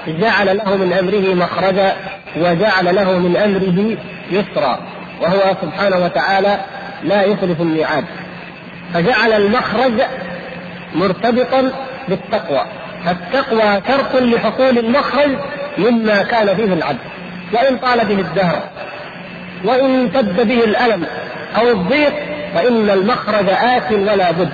جعل 0.07 0.57
له 0.57 0.77
من 0.77 0.93
أمره 0.93 1.35
مخرجا 1.35 1.97
وجعل 2.37 2.95
له 2.95 3.19
من 3.19 3.37
أمره 3.37 3.97
يسرا 4.31 4.79
وهو 5.23 5.57
سبحانه 5.63 6.05
وتعالى 6.05 6.61
لا 7.05 7.23
يخلف 7.23 7.61
الميعاد. 7.61 8.05
فجعل 8.95 9.33
المخرج 9.33 10.03
مرتبطا 10.95 11.73
بالتقوى. 12.09 12.65
فالتقوى 13.05 13.83
شرط 13.89 14.23
لحصول 14.23 14.79
المخرج 14.79 15.31
مما 15.79 16.23
كان 16.23 16.57
فيه 16.57 16.73
العبد 16.73 16.99
وإن 17.53 17.79
طال 17.79 18.07
به 18.07 18.21
الدهر 18.21 18.63
وإن 19.65 20.01
امتد 20.01 20.49
به 20.49 20.65
الألم 20.65 21.07
أو 21.57 21.69
الضيق 21.69 22.13
فإن 22.55 22.91
المخرج 22.91 23.49
آت 23.49 23.93
ولا 23.93 24.31
بد. 24.31 24.53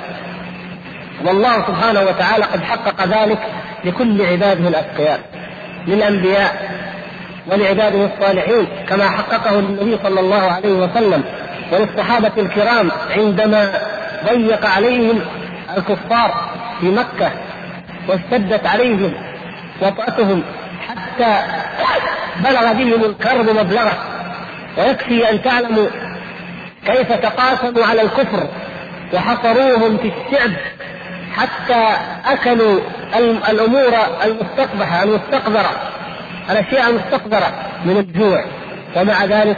والله 1.24 1.66
سبحانه 1.66 2.00
وتعالى 2.00 2.44
قد 2.44 2.62
حقق 2.62 3.04
ذلك 3.06 3.38
لكل 3.84 4.22
عباده 4.26 4.68
الأتقياء 4.68 5.20
للأنبياء 5.86 6.70
ولعباده 7.46 8.04
الصالحين 8.14 8.66
كما 8.88 9.10
حققه 9.10 9.60
للنبي 9.60 9.98
صلى 10.02 10.20
الله 10.20 10.52
عليه 10.52 10.72
وسلم 10.72 11.24
وللصحابة 11.72 12.32
الكرام 12.38 12.90
عندما 13.10 13.72
ضيق 14.28 14.66
عليهم 14.66 15.20
الكفار 15.76 16.50
في 16.80 16.86
مكة 16.86 17.30
واشتدت 18.08 18.66
عليهم 18.66 19.12
وطأتهم 19.82 20.42
حتى 20.88 21.42
بلغ 22.44 22.72
بهم 22.72 23.04
الكرب 23.04 23.50
مبلغه 23.50 23.98
ويكفي 24.78 25.30
أن 25.30 25.42
تعلموا 25.42 25.86
كيف 26.86 27.12
تقاسموا 27.12 27.84
على 27.84 28.02
الكفر 28.02 28.48
وحصروهم 29.14 29.96
في 29.96 30.12
الشعب 30.12 30.50
حتى 31.36 31.96
أكلوا 32.26 32.80
الأمور 33.48 33.92
المستقبحة 34.24 35.02
المستقذرة 35.02 35.70
الأشياء 36.50 36.90
المستقذرة 36.90 37.52
من 37.84 37.96
الجوع. 37.96 38.44
ومع 38.96 39.24
ذلك 39.24 39.56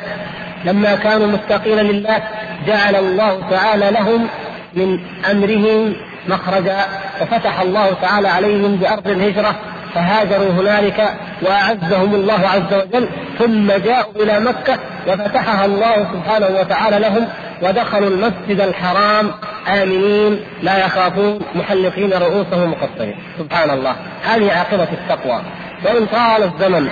لما 0.64 0.94
كانوا 0.94 1.26
متقين 1.26 1.78
لله 1.78 2.22
جعل 2.66 2.96
الله 2.96 3.42
تعالى 3.50 3.90
لهم 3.90 4.28
من 4.74 5.00
أمرهم 5.30 5.96
مخرجا 6.28 6.84
وفتح 7.20 7.60
الله 7.60 7.92
تعالى 8.02 8.28
عليهم 8.28 8.76
بأرض 8.76 9.08
الهجرة 9.08 9.54
فهاجروا 9.94 10.50
هنالك 10.50 11.14
وأعزهم 11.42 12.14
الله 12.14 12.48
عز 12.48 12.74
وجل 12.74 13.08
ثم 13.38 13.72
جاءوا 13.72 14.22
إلى 14.22 14.40
مكة 14.40 14.78
وفتحها 15.08 15.64
الله 15.64 16.08
سبحانه 16.12 16.46
وتعالى 16.60 16.98
لهم 16.98 17.28
ودخلوا 17.62 18.10
المسجد 18.10 18.60
الحرام 18.60 19.30
آمنين 19.68 20.40
لا 20.62 20.86
يخافون 20.86 21.40
محلقين 21.54 22.12
رؤوسهم 22.12 22.70
مقصرين 22.70 23.14
سبحان 23.38 23.70
الله. 23.70 23.96
هذه 24.24 24.52
عاقبة 24.52 24.88
التقوى. 24.92 25.40
وإن 25.84 26.06
طال 26.06 26.42
الزمن 26.42 26.88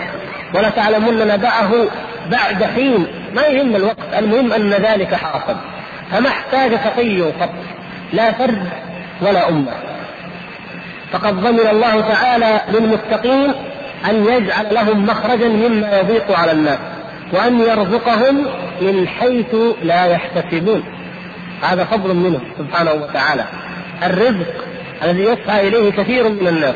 ولتعلمن 0.54 1.26
نبأه 1.26 1.70
بعد 2.30 2.64
حين 2.64 3.06
ما 3.34 3.42
يهم 3.42 3.76
الوقت 3.76 4.14
المهم 4.18 4.52
أن 4.52 4.70
ذلك 4.70 5.14
حاصل. 5.14 5.56
فما 6.12 6.28
احتاج 6.28 6.70
تقي 6.70 7.20
قط 7.20 7.50
لا 8.12 8.32
فرد 8.32 8.68
ولا 9.22 9.48
أمة. 9.48 9.72
فقد 11.12 11.40
ضمن 11.40 11.66
الله 11.70 12.00
تعالى 12.00 12.60
للمتقين 12.72 13.54
أن 14.10 14.24
يجعل 14.26 14.74
لهم 14.74 15.06
مخرجا 15.06 15.48
مما 15.48 15.98
يضيق 15.98 16.38
على 16.38 16.52
الناس 16.52 16.78
وأن 17.32 17.60
يرزقهم 17.60 18.46
من 18.80 19.08
حيث 19.08 19.54
لا 19.82 20.04
يحتسبون. 20.04 20.84
هذا 21.62 21.84
فضل 21.84 22.14
منه 22.14 22.40
سبحانه 22.58 22.92
وتعالى. 22.92 23.44
الرزق 24.02 24.46
الذي 25.04 25.22
يسعى 25.22 25.68
إليه 25.68 25.90
كثير 25.90 26.28
من 26.28 26.48
الناس. 26.48 26.74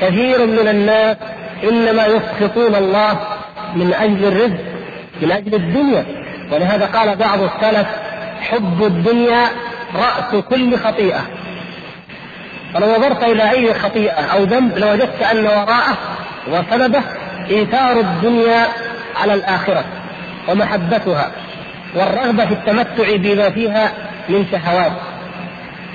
كثير 0.00 0.46
من 0.46 0.68
الناس 0.68 1.16
إنما 1.64 2.06
يسخطون 2.06 2.74
الله 2.74 3.20
من 3.74 3.94
أجل 3.94 4.24
الرزق 4.24 4.64
من 5.22 5.32
أجل 5.32 5.54
الدنيا. 5.54 6.06
ولهذا 6.52 6.86
قال 6.86 7.16
بعض 7.16 7.38
السلف 7.42 7.86
حب 8.40 8.82
الدنيا 8.82 9.46
رأس 9.94 10.44
كل 10.44 10.76
خطيئة. 10.76 11.20
فلو 12.74 12.96
نظرت 12.96 13.24
إلى 13.24 13.50
أي 13.50 13.74
خطيئة 13.74 14.20
أو 14.20 14.44
ذنب 14.44 14.78
لوجدت 14.78 15.22
أن 15.22 15.46
وراءه 15.46 15.96
وسببه 16.48 17.02
إيثار 17.50 18.00
الدنيا 18.00 18.66
على 19.16 19.34
الآخرة 19.34 19.84
ومحبتها 20.48 21.30
والرغبة 21.94 22.46
في 22.46 22.52
التمتع 22.52 23.16
بما 23.16 23.50
فيها 23.50 23.92
من 24.28 24.46
شهوات 24.52 24.92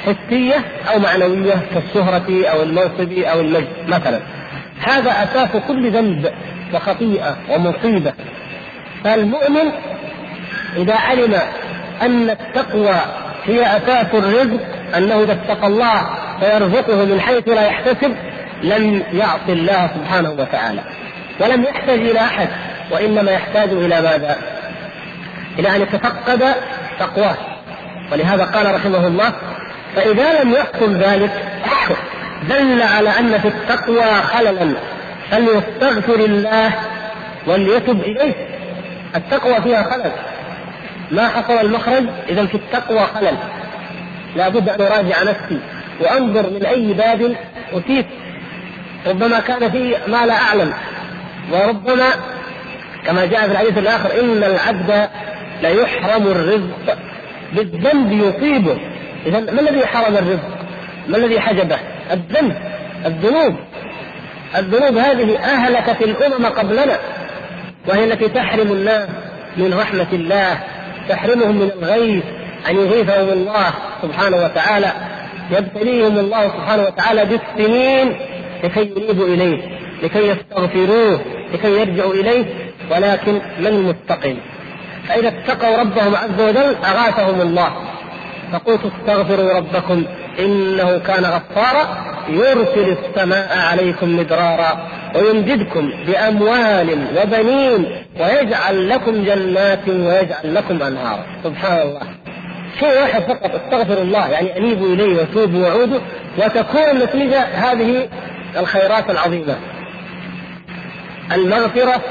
حسية 0.06 0.66
أو 0.94 1.00
معنوية 1.00 1.54
كالشهره 1.74 2.48
أو 2.48 2.64
المنصب 2.64 3.12
أو 3.12 3.40
المجد 3.40 3.68
مثلا. 3.88 4.20
هذا 4.88 5.12
أساس 5.24 5.50
كل 5.68 5.92
ذنب 5.92 6.32
وخطيئة 6.74 7.38
ومصيبة. 7.50 8.14
فالمؤمن 9.04 9.72
إذا 10.78 10.96
علم 10.96 11.36
أن 12.02 12.30
التقوى 12.30 12.96
هي 13.46 13.78
أساس 13.78 14.08
الرزق 14.14 14.60
أنه 14.98 15.24
إذا 15.24 15.34
اتقى 15.34 15.68
الله 15.68 16.06
فيرزقه 16.40 17.06
من 17.06 17.22
حيث 17.22 17.48
لا 17.48 17.68
يحتسب 17.68 18.16
لم 18.64 19.04
يعص 19.14 19.50
الله 19.50 19.88
سبحانه 19.88 20.32
وتعالى 20.32 20.82
ولم 21.40 21.64
يحتاج 21.64 22.00
إلى 22.00 22.20
أحد 22.20 22.48
وإنما 22.92 23.32
يحتاج 23.32 23.70
إلى 23.70 24.02
ماذا؟ 24.02 24.38
إلى 25.60 25.76
أن 25.76 25.82
يتفقد 25.82 26.56
تقواه. 27.00 27.36
ولهذا 28.12 28.44
قال 28.44 28.76
رحمه 28.76 29.08
الله 29.08 29.34
فإذا 29.96 30.44
لم 30.44 30.52
يحصل 30.52 30.96
ذلك 30.96 31.32
دل 32.50 32.82
على 32.82 33.10
أن 33.10 33.40
في 33.40 33.48
التقوى 33.48 34.14
خللا 34.14 34.76
فليستغفر 35.32 36.16
الله 36.16 36.72
وليتب 37.48 38.02
إليه. 38.02 38.34
التقوى 39.16 39.62
فيها 39.62 39.84
خلل. 39.84 40.12
ما 41.12 41.28
حصل 41.28 41.54
المخرج 41.54 42.04
اذا 42.30 42.46
في 42.46 42.56
التقوى 42.56 43.00
خلل. 43.00 43.38
لابد 44.36 44.70
أن 44.70 44.82
أراجع 44.82 45.24
نفسي 45.24 45.60
وأنظر 46.00 46.50
من 46.50 46.66
أي 46.66 46.94
باب 46.94 47.36
أتيت. 47.74 48.06
ربما 49.08 49.40
كان 49.40 49.72
فيه 49.72 49.98
ما 50.08 50.26
لا 50.26 50.34
أعلم. 50.34 50.74
وربما 51.52 52.10
كما 53.06 53.26
جاء 53.26 53.46
في 53.46 53.52
الحديث 53.52 53.78
الآخر 53.78 54.20
إن 54.20 54.44
العبد 54.44 55.10
ليحرم 55.62 56.28
الرزق 56.28 56.98
بالذنب 57.54 58.12
يصيبه. 58.12 58.78
اذا 59.26 59.40
ما 59.40 59.62
الذي 59.62 59.86
حرم 59.86 60.18
الرزق؟ 60.18 60.58
ما 61.08 61.18
الذي 61.18 61.40
حجبه؟ 61.40 61.80
الذنب 62.12 62.56
الذنوب. 63.06 63.56
الذنوب 64.58 64.98
هذه 64.98 65.38
أهلكت 65.38 66.02
الأمم 66.02 66.46
قبلنا 66.46 66.98
وهي 67.88 68.04
التي 68.04 68.30
تحرم 68.30 68.72
الناس 68.72 69.10
من 69.58 69.74
رحمة 69.74 70.08
الله. 70.14 70.60
تحرمهم 71.10 71.56
من 71.56 71.72
الغيث 71.78 72.24
أن 72.70 72.76
يغيثهم 72.76 73.30
الله 73.30 73.74
سبحانه 74.02 74.38
وتعالى 74.38 74.92
يبتليهم 75.52 76.20
الله 76.20 76.48
سبحانه 76.48 76.84
وتعالى 76.84 77.26
بالسنين 77.26 78.16
لكي 78.64 78.94
ينيبوا 78.98 79.28
إليه 79.28 79.62
لكي 80.04 80.28
يستغفروه 80.28 81.22
لكي 81.54 81.80
يرجعوا 81.80 82.14
إليه 82.14 82.46
ولكن 82.92 83.34
من 83.60 83.68
المتقين؟ 83.68 84.40
فإذا 85.08 85.28
اتقوا 85.28 85.78
ربهم 85.78 86.16
عز 86.16 86.42
وجل 86.42 86.76
أغاثهم 86.76 87.42
الله 87.42 87.74
فقلت 88.52 88.82
استغفروا 88.86 89.54
ربكم 89.54 90.04
إنه 90.40 90.98
كان 90.98 91.26
غفارا 91.26 92.14
يرسل 92.30 92.98
السماء 92.98 93.58
عليكم 93.58 94.18
مدرارا 94.18 94.88
ويمددكم 95.16 95.92
بأموال 96.08 97.08
وبنين 97.18 97.86
ويجعل 98.20 98.90
لكم 98.90 99.24
جنات 99.24 99.90
ويجعل 99.90 100.56
لكم 100.56 100.84
انهارا 100.84 101.26
سبحان 101.44 101.82
الله. 101.82 102.02
شيء 102.80 103.02
واحد 103.02 103.22
فقط 103.22 103.52
استغفر 103.56 104.02
الله. 104.02 104.28
يعني 104.30 104.58
أنيبوا 104.58 104.88
إليه 104.88 105.22
وتوبوا 105.22 105.68
وعودوا 105.68 106.00
وتكون 106.38 106.90
النتيجه 106.92 107.42
هذه 107.44 108.10
الخيرات 108.58 109.10
العظيمة. 109.10 109.56
المغفرة 111.32 112.02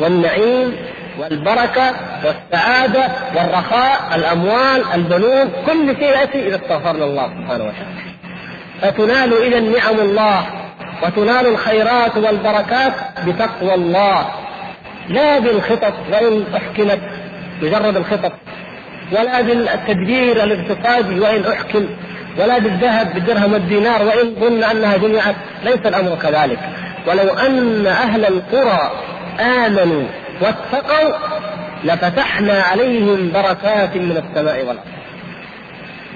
والنعيم 0.00 0.76
والبركة 1.18 1.92
والسعادة 2.24 3.08
والرخاء 3.36 4.14
الأموال 4.14 4.84
البنون 4.94 5.52
كل 5.66 5.96
شيء 5.96 6.10
يأتي 6.10 6.48
إذا 6.48 6.56
استغفرنا 6.56 7.04
الله 7.04 7.26
سبحانه 7.28 7.64
وتعالى. 7.64 8.02
فتنال 8.82 9.42
إذا 9.42 9.60
نعم 9.60 10.00
الله 10.00 10.46
وتنال 11.02 11.46
الخيرات 11.46 12.16
والبركات 12.16 12.92
بتقوى 13.26 13.74
الله. 13.74 14.28
لا 15.08 15.38
بالخطط 15.38 15.94
وإن 16.12 16.44
أحكمت 16.56 17.00
مجرد 17.62 17.96
الخطط 17.96 18.32
ولا 19.12 19.40
بالتدبير 19.40 20.44
الاقتصادي 20.44 21.20
وإن 21.20 21.44
أحكم 21.52 21.86
ولا 22.38 22.58
بالذهب 22.58 23.14
بالدرهم 23.14 23.52
والدينار 23.52 24.02
وإن 24.02 24.34
ظن 24.40 24.64
أنها 24.64 24.96
جمعت. 24.96 25.34
ليس 25.64 25.86
الأمر 25.86 26.16
كذلك. 26.22 26.58
ولو 27.06 27.34
أن 27.34 27.86
أهل 27.86 28.24
القرى 28.24 28.90
آمنوا 29.40 30.02
واتقوا 30.42 31.12
لفتحنا 31.84 32.62
عليهم 32.62 33.30
بركات 33.34 33.96
من 33.96 34.24
السماء 34.24 34.58
والأرض. 34.58 34.78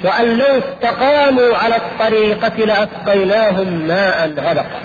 وأن 0.05 0.39
لو 0.39 0.47
استقاموا 0.47 1.57
على 1.57 1.77
الطريقة 1.77 2.65
لأسقيناهم 2.65 3.87
ماء 3.89 4.29
غدقا. 4.29 4.81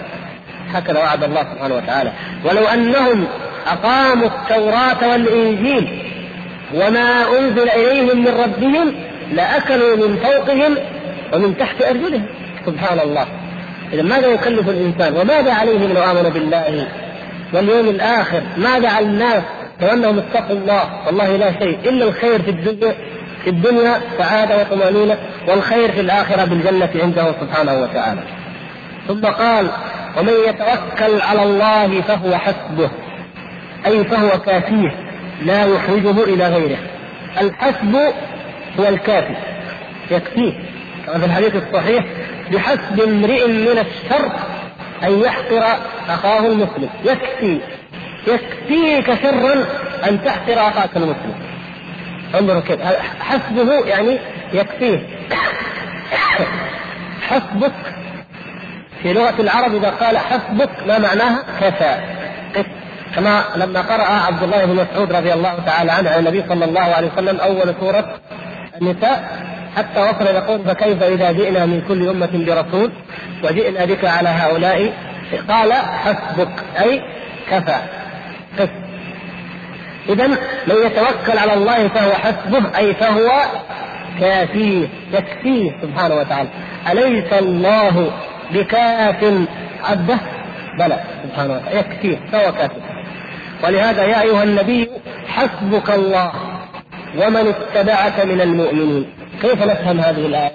هكذا 0.73 0.99
وعد 0.99 1.23
الله 1.23 1.43
سبحانه 1.53 1.75
وتعالى. 1.75 2.11
ولو 2.45 2.65
أنهم 2.65 3.27
أقاموا 3.67 4.27
التوراة 4.27 5.11
والإنجيل 5.11 6.11
وما 6.73 7.39
أنزل 7.39 7.69
إليهم 7.69 8.17
من 8.17 8.27
ربهم 8.27 8.95
لأكلوا 9.33 9.95
من 9.95 10.17
فوقهم 10.23 10.77
ومن 11.33 11.57
تحت 11.57 11.81
أرجلهم. 11.81 12.25
سبحان 12.65 12.99
الله. 12.99 13.27
إذا 13.93 14.01
ماذا 14.01 14.27
يكلف 14.27 14.69
الإنسان؟ 14.69 15.17
وماذا 15.17 15.53
عليهم 15.53 15.93
لو 15.93 16.03
آمنوا 16.03 16.29
بالله 16.29 16.87
واليوم 17.53 17.89
الآخر 17.89 18.41
ماذا 18.57 18.89
على 18.89 19.05
الناس 19.05 19.43
لو 19.81 19.87
أنهم 19.87 20.17
اتقوا 20.17 20.55
الله. 20.55 21.05
والله 21.05 21.35
لا 21.35 21.51
شيء. 21.51 21.79
إلا 21.89 22.05
الخير 22.05 22.41
في 22.41 22.49
الدنيا 22.49 22.95
في 23.43 23.49
الدنيا 23.49 24.01
سعادة 24.17 24.61
وطمأنينة 24.61 25.17
والخير 25.47 25.91
في 25.91 26.01
الآخرة 26.01 26.45
بالجنة 26.45 26.89
عنده 26.95 27.33
سبحانه 27.41 27.81
وتعالى. 27.81 28.21
ثم 29.07 29.25
قال 29.25 29.67
ومن 30.17 30.33
يتوكل 30.47 31.21
على 31.21 31.43
الله 31.43 32.01
فهو 32.01 32.37
حسبه. 32.37 32.89
أي 33.85 34.03
فهو 34.03 34.29
كافيه 34.29 34.95
لا 35.45 35.65
يخرجه 35.65 36.23
إلى 36.23 36.47
غيره. 36.47 36.77
الحسب 37.41 37.95
هو 38.79 38.89
الكافي 38.89 39.35
يكفيه. 40.11 40.53
كما 41.05 41.19
في 41.19 41.25
الحديث 41.25 41.55
الصحيح 41.55 42.05
بحسب 42.51 43.01
امرئ 43.01 43.47
من 43.47 43.77
الشر 43.77 44.31
أن 45.03 45.19
يحقر 45.19 45.79
أخاه 46.09 46.47
المسلم. 46.47 46.89
يكفي 47.03 47.59
يكفيك 48.27 49.21
شرا 49.21 49.65
أن 50.09 50.23
تحقر 50.23 50.67
أخاك 50.67 50.97
المسلم. 50.97 51.35
انظروا 52.39 52.61
كيف. 52.61 52.79
حسبه 53.19 53.85
يعني 53.85 54.19
يكفيه. 54.53 54.99
حسبك. 57.29 57.73
في 59.03 59.13
لغة 59.13 59.41
العرب 59.41 59.75
إذا 59.75 59.89
قال 59.89 60.17
حسبك 60.17 60.69
ما 60.87 60.99
معناها؟ 60.99 61.43
كفى. 61.61 62.21
كما 63.15 63.43
لما 63.55 63.81
قرأ 63.81 64.03
عبد 64.03 64.43
الله 64.43 64.65
بن 64.65 64.75
مسعود 64.75 65.11
رضي 65.11 65.33
الله 65.33 65.59
تعالى 65.65 65.91
عنه 65.91 66.09
عن 66.09 66.19
النبي 66.19 66.43
صلى 66.49 66.65
الله 66.65 66.81
عليه 66.81 67.07
وسلم 67.07 67.39
أول 67.39 67.75
سورة 67.79 68.15
النساء 68.81 69.41
حتى 69.77 69.99
وصل 69.99 70.25
يقول 70.25 70.59
فكيف 70.65 71.03
إذا 71.03 71.31
جئنا 71.31 71.65
من 71.65 71.81
كل 71.87 72.09
أمة 72.09 72.29
برسول 72.33 72.91
وجئنا 73.43 73.85
بك 73.85 74.05
على 74.05 74.29
هؤلاء؟ 74.29 74.93
قال 75.49 75.73
حسبك 75.73 76.63
أي 76.79 77.01
كفى. 77.51 77.75
إذا 80.09 80.27
من 80.27 80.37
يتوكل 80.67 81.37
على 81.37 81.53
الله 81.53 81.87
فهو 81.87 82.11
حسبه 82.11 82.77
أي 82.77 82.93
فهو 82.93 83.31
كافيه 84.19 84.87
يكفيه 85.13 85.71
سبحانه 85.81 86.15
وتعالى. 86.15 86.49
أليس 86.91 87.33
الله 87.33 88.11
بكاف 88.51 89.47
عبده؟ 89.83 90.17
بلى 90.79 90.99
سبحانه 91.23 91.53
وتعالى 91.53 91.79
يكفيه 91.79 92.19
فهو 92.31 92.51
كافيه 92.51 92.81
ولهذا 93.63 94.03
يا 94.03 94.21
أيها 94.21 94.43
النبي 94.43 94.89
حسبك 95.27 95.89
الله. 95.89 96.31
ومن 97.17 97.47
اتبعك 97.47 98.25
من 98.25 98.41
المؤمنين. 98.41 99.05
كيف 99.41 99.63
نفهم 99.63 99.99
هذه 99.99 100.25
الآية؟ 100.25 100.51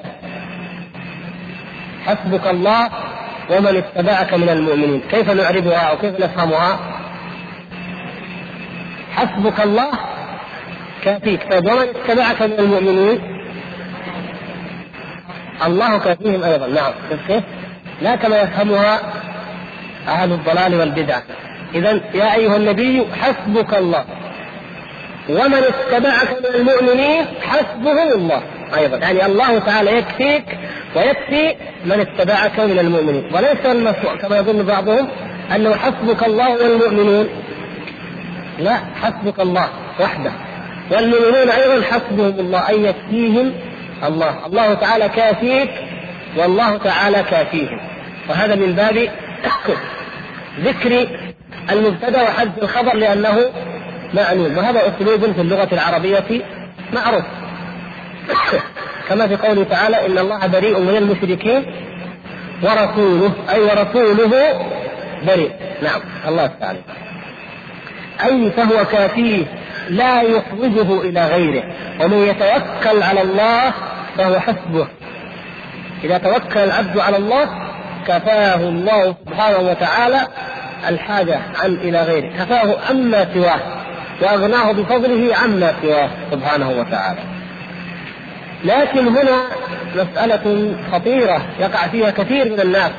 حسبك 2.06 2.46
الله 2.46 2.90
ومن 3.50 3.76
اتبعك 3.76 4.34
من 4.34 4.48
المؤمنين. 4.48 5.00
كيف 5.10 5.30
نعربها 5.30 5.78
أو 5.78 5.98
كيف 5.98 6.20
نفهمها؟ 6.20 6.78
حسبك 9.12 9.60
الله 9.60 9.90
كافيك. 11.04 11.52
طيب 11.52 11.66
ومن 11.66 11.88
اتبعك 11.88 12.42
من 12.42 12.58
المؤمنين؟ 12.58 13.18
الله 15.66 15.98
كافيهم 15.98 16.44
أيضا. 16.44 16.66
نعم. 16.66 16.92
كيف؟ 17.28 17.44
لا 18.02 18.16
كما 18.16 18.40
يفهمها 18.40 19.00
أهل 20.08 20.32
الضلال 20.32 20.74
والبدع. 20.74 21.20
اذا 21.74 22.00
يا 22.14 22.34
أيها 22.34 22.56
النبي 22.56 23.06
حسبك 23.20 23.74
الله. 23.74 24.04
ومن 25.28 25.54
اتبعك 25.54 26.28
من 26.38 26.54
المؤمنين 26.54 27.24
حسبهم 27.42 28.12
الله. 28.12 28.42
أيضا. 28.76 28.96
يعني 28.96 29.26
الله 29.26 29.58
تعالى 29.58 29.98
يكفيك 29.98 30.44
ويكفي 30.96 31.54
من 31.84 32.00
اتبعك 32.00 32.60
من 32.60 32.78
المؤمنين. 32.78 33.34
وليس 33.34 33.66
المشروع 33.66 34.16
كما 34.16 34.36
يظن 34.36 34.62
بعضهم 34.62 35.08
أنه 35.54 35.74
حسبك 35.74 36.26
الله 36.26 36.50
والمؤمنون. 36.50 37.28
لا 38.58 38.78
حسبك 39.02 39.40
الله 39.40 39.68
وحده. 40.00 40.32
والمؤمنون 40.90 41.50
أيضا 41.50 41.82
حسبهم 41.82 42.40
الله 42.40 42.68
أي 42.68 42.84
يكفيهم 42.84 43.52
الله. 44.06 44.46
الله 44.46 44.74
تعالى 44.74 45.08
كافيك 45.08 45.70
والله 46.36 46.76
تعالى 46.76 47.22
كافيهم. 47.30 47.80
وهذا 48.28 48.54
من 48.54 48.72
باب 48.72 49.08
ذكر 50.66 51.08
المبتدأ 51.70 52.22
وحذف 52.22 52.62
الخبر 52.62 52.94
لأنه 52.94 53.38
معلوم 54.14 54.58
وهذا 54.58 54.80
أسلوب 54.80 55.32
في 55.32 55.40
اللغة 55.40 55.68
العربية 55.72 56.44
معروف. 56.92 57.24
كما 59.08 59.26
في 59.26 59.36
قوله 59.36 59.64
تعالى 59.64 60.06
إن 60.06 60.18
الله 60.18 60.46
بريء 60.46 60.80
من 60.80 60.96
المشركين 60.96 61.64
ورسوله 62.62 63.32
أي 63.50 63.60
ورسوله 63.60 64.60
بريء. 65.26 65.50
نعم 65.82 66.00
الله 66.28 66.46
تعالى. 66.46 66.78
أي 68.24 68.50
فهو 68.50 68.84
كافيه 68.84 69.44
لا 69.88 70.20
يحوجه 70.22 71.00
إلى 71.00 71.26
غيره. 71.26 71.64
ومن 72.00 72.18
يتوكل 72.18 73.02
على 73.02 73.22
الله 73.22 73.72
فهو 74.18 74.40
حسبه. 74.40 74.86
إذا 76.04 76.18
توكل 76.18 76.58
العبد 76.58 76.98
على 76.98 77.16
الله 77.16 77.48
كفاه 78.06 78.54
الله 78.54 79.14
سبحانه 79.26 79.58
وتعالى 79.58 80.20
الحاجة 80.88 81.40
عن 81.62 81.74
إلى 81.74 82.02
غيره. 82.02 82.28
كفاه 82.38 82.76
عما 82.90 83.34
سواه. 83.34 83.85
وأغناه 84.22 84.72
بفضله 84.72 85.36
عما 85.36 85.74
سواه 85.82 86.10
سبحانه 86.30 86.70
وتعالى. 86.70 87.20
لكن 88.64 89.08
هنا 89.08 89.42
مسألة 89.96 90.74
خطيرة 90.92 91.42
يقع 91.60 91.86
فيها 91.86 92.10
كثير 92.10 92.52
من 92.52 92.60
الناس 92.60 92.92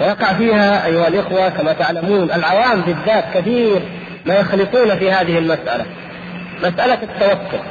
ويقع 0.00 0.32
فيها 0.32 0.86
أيها 0.86 1.08
الإخوة 1.08 1.48
كما 1.48 1.72
تعلمون 1.72 2.30
العوام 2.30 2.80
بالذات 2.80 3.24
كثير 3.34 3.82
ما 4.26 4.34
يخلطون 4.34 4.98
في 4.98 5.12
هذه 5.12 5.38
المسألة 5.38 5.84
مسألة 6.62 6.98
التوكل 7.02 7.64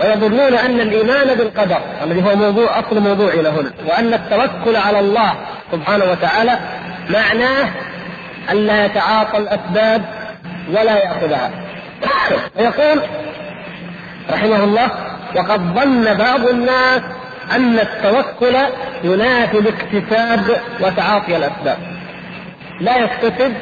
ويظنون 0.00 0.54
أن 0.54 0.80
الإيمان 0.80 1.34
بالقدر 1.34 1.80
الذي 2.04 2.22
هو 2.22 2.36
موضوع 2.36 2.78
أصل 2.78 3.00
موضوعنا 3.00 3.48
هنا 3.48 3.70
وأن 3.86 4.14
التوكل 4.14 4.76
على 4.76 5.00
الله 5.00 5.32
سبحانه 5.72 6.04
وتعالى 6.04 6.58
معناه 7.10 7.70
ألا 8.50 8.84
يتعاطى 8.84 9.38
الأسباب 9.38 10.04
ولا 10.70 10.96
يأخذها. 10.98 11.50
ويقول 12.58 13.02
رحمه 14.30 14.64
الله 14.64 14.90
وقد 15.36 15.60
ظن 15.60 16.14
بعض 16.14 16.48
الناس 16.48 17.02
أن 17.56 17.78
التوكل 17.78 18.56
ينافي 19.04 19.58
الاكتساب 19.58 20.60
وتعاطي 20.80 21.36
الأسباب. 21.36 21.78
لا 22.80 22.96
يكتسب 22.96 23.54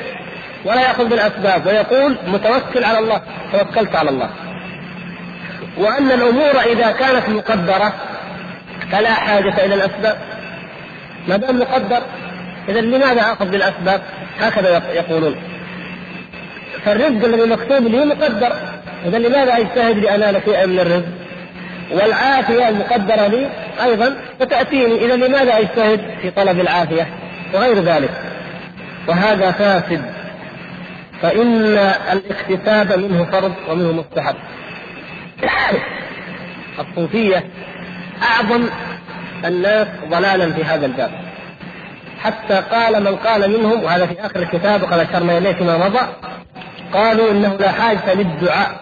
ولا 0.64 0.80
يأخذ 0.80 1.08
بالأسباب. 1.08 1.66
ويقول 1.66 2.16
متوكل 2.26 2.84
على 2.84 2.98
الله 2.98 3.20
توكلت 3.52 3.96
على 3.96 4.10
الله. 4.10 4.30
وأن 5.78 6.10
الأمور 6.10 6.60
إذا 6.72 6.90
كانت 6.92 7.28
مقدرة 7.28 7.92
فلا 8.92 9.14
حاجة 9.14 9.64
إلى 9.64 9.74
الأسباب. 9.74 10.18
ما 11.28 11.36
دام 11.36 11.58
مقدر 11.58 12.02
اذا 12.68 12.80
لماذا 12.80 13.32
أخذ 13.32 13.50
بالأسباب؟ 13.50 14.02
هكذا 14.40 14.82
يقولون. 14.94 15.36
فالرزق 16.84 17.24
الذي 17.24 17.50
مكتوب 17.50 17.86
لي 17.86 18.04
مقدر. 18.04 18.52
اذا 19.06 19.18
لماذا 19.18 19.58
أجتهد 19.58 19.96
لانال 19.96 20.40
شيئا 20.44 20.66
من 20.66 20.78
الرزق؟ 20.78 21.08
والعافية 21.90 22.68
المقدرة 22.68 23.26
لي 23.26 23.48
أيضا 23.82 24.16
ستاتيني 24.40 25.04
اذا 25.04 25.16
لماذا 25.16 25.58
أجتهد 25.58 26.00
في 26.22 26.30
طلب 26.30 26.60
العافية؟ 26.60 27.06
وغير 27.54 27.78
ذلك. 27.78 28.10
وهذا 29.08 29.50
فاسد. 29.50 30.02
فإن 31.22 31.76
الاكتساب 32.12 32.98
منه 32.98 33.24
فرض 33.24 33.52
ومنه 33.68 33.92
مستحب. 33.92 34.34
الصوفية 36.80 37.44
أعظم 38.22 38.68
الناس 39.44 39.88
ضلالا 40.10 40.52
في 40.52 40.64
هذا 40.64 40.86
الباب. 40.86 41.10
حتى 42.22 42.62
قال 42.70 43.04
من 43.04 43.16
قال 43.16 43.50
منهم 43.50 43.84
وهذا 43.84 44.06
في 44.06 44.26
آخر 44.26 44.42
الكتاب 44.42 44.82
وقد 44.82 44.98
أشرنا 44.98 45.38
إليه 45.38 45.52
فيما 45.52 45.76
مضى 45.76 46.00
قالوا 46.92 47.30
إنه 47.30 47.56
لا 47.56 47.72
حاجة 47.72 48.14
للدعاء. 48.14 48.80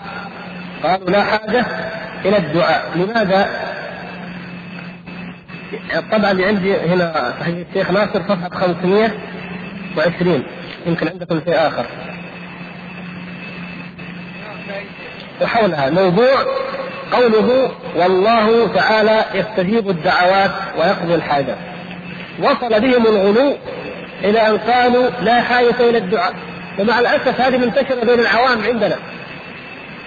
قالوا 0.82 1.10
لا 1.10 1.24
حاجة 1.24 1.66
إلى 2.24 2.36
الدعاء. 2.36 2.90
لماذا؟ 2.96 3.48
طبعا 6.12 6.46
عندي 6.46 6.76
هنا 6.76 7.34
صحيح 7.40 7.66
الشيخ 7.68 7.90
ناصر 7.90 8.22
صفحة 8.28 8.48
520 8.48 10.44
يمكن 10.86 11.08
عندكم 11.08 11.40
شيء 11.44 11.54
آخر. 11.66 11.86
وحولها 15.42 15.90
موضوع 15.90 16.34
قوله 17.12 17.70
والله 17.96 18.68
تعالى 18.74 19.24
يستجيب 19.34 19.90
الدعوات 19.90 20.50
ويقضي 20.78 21.14
الحاجات 21.14 21.56
وصل 22.42 22.80
بهم 22.80 23.06
الغلو 23.06 23.56
إلى 24.24 24.46
أن 24.48 24.58
قالوا 24.58 25.10
لا 25.22 25.42
حاجة 25.42 25.80
إلى 25.80 25.98
الدعاء 25.98 26.34
ومع 26.80 27.00
الأسف 27.00 27.40
هذه 27.40 27.56
منتشرة 27.56 28.04
بين 28.04 28.20
العوام 28.20 28.62
عندنا. 28.62 28.96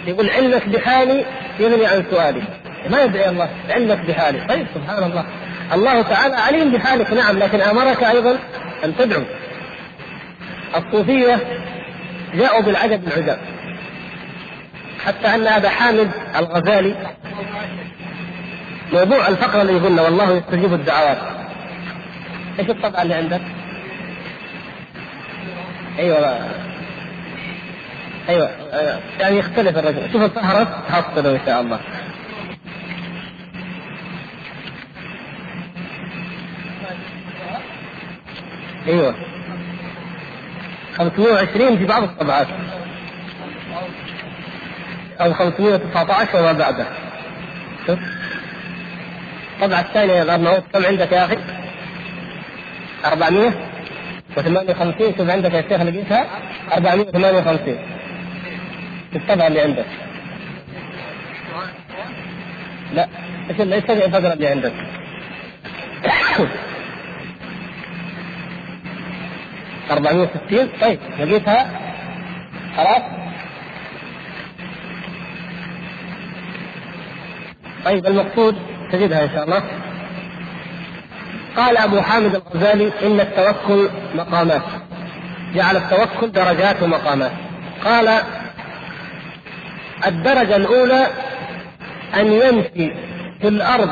يقول 0.07 0.29
علمك 0.29 0.69
بحالي 0.69 1.25
يغني 1.59 1.85
عن 1.85 2.03
سؤالي. 2.11 2.41
ما 2.89 3.01
يدعي 3.03 3.29
الله 3.29 3.49
علمك 3.69 3.97
بحالي. 3.97 4.47
طيب 4.47 4.67
سبحان 4.75 5.03
الله. 5.03 5.25
الله 5.73 6.01
تعالى 6.01 6.35
عليم 6.35 6.71
بحالك 6.71 7.13
نعم 7.13 7.39
لكن 7.39 7.61
أمرك 7.61 8.03
أيضا 8.03 8.39
أن 8.83 8.97
تدعو. 8.97 9.23
الصوفية 10.75 11.39
جاءوا 12.33 12.61
بالعجب 12.61 13.07
العجاب 13.07 13.39
حتى 15.05 15.27
أن 15.27 15.47
أبا 15.47 15.69
حامد 15.69 16.11
الغزالي 16.35 16.95
موضوع 18.93 19.27
الفقرة 19.27 19.61
اللي 19.61 19.73
قلنا 19.73 20.01
والله 20.01 20.37
يستجيب 20.37 20.73
الدعوات. 20.73 21.17
إيش 22.59 22.69
الطبعة 22.69 23.01
اللي 23.01 23.13
عندك؟ 23.13 23.41
أيوه. 25.99 26.62
أيوه 28.29 28.49
يعني 29.19 29.37
يختلف 29.37 29.77
الرجل. 29.77 30.11
شوف 30.11 30.21
الفهرس 30.21 30.67
حصله 30.89 31.31
إن 31.31 31.39
شاء 31.45 31.61
الله. 31.61 31.79
أيوه. 38.87 39.15
520 40.97 41.77
في 41.77 41.85
بعض 41.85 42.03
الطبعات. 42.03 42.47
أو 45.21 45.33
519 45.33 46.39
وما 46.39 46.51
بعده. 46.51 46.85
شوف. 47.87 47.99
الطبعة 49.55 49.79
الثانية 49.81 50.13
يا 50.13 50.23
الأرناؤوط 50.23 50.63
كم 50.73 50.85
عندك 50.85 51.11
يا 51.11 51.25
أخي؟ 51.25 51.37
458 53.05 55.13
شوف 55.17 55.29
عندك 55.29 55.53
يا 55.53 55.61
شيخ 55.61 55.81
لقيتها 55.81 56.25
458 56.73 57.77
في 59.13 59.19
الطبعة 59.19 59.47
اللي 59.47 59.61
عندك. 59.61 59.85
لا 62.93 63.07
إيش 63.49 63.59
الفقرة 63.89 64.33
اللي 64.33 64.47
عندك؟ 64.47 64.73
أربعمائة 69.91 70.29
وستين؟ 70.35 70.69
طيب 70.81 70.99
لقيتها. 71.19 71.79
خلاص. 72.77 73.01
طيب 77.85 78.05
المقصود 78.05 78.55
تجدها 78.91 79.23
إن 79.23 79.29
شاء 79.29 79.43
الله. 79.43 79.63
قال 81.57 81.77
أبو 81.77 82.01
حامد 82.01 82.35
الغزالي 82.35 82.91
إن 83.03 83.19
التوكل 83.19 83.89
مقامات. 84.15 84.61
جعل 85.55 85.77
التوكل 85.77 86.31
درجات 86.31 86.83
ومقامات. 86.83 87.31
قال 87.85 88.23
الدرجة 90.07 90.55
الأولى 90.55 91.07
أن 92.15 92.33
يمشي 92.33 92.93
في 93.41 93.47
الأرض 93.47 93.89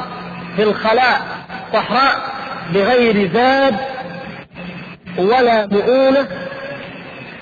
في 0.56 0.64
الخلاء 0.64 1.22
صحراء 1.74 2.16
بغير 2.74 3.30
زاد 3.34 3.76
ولا 5.18 5.66
مؤونة 5.66 6.28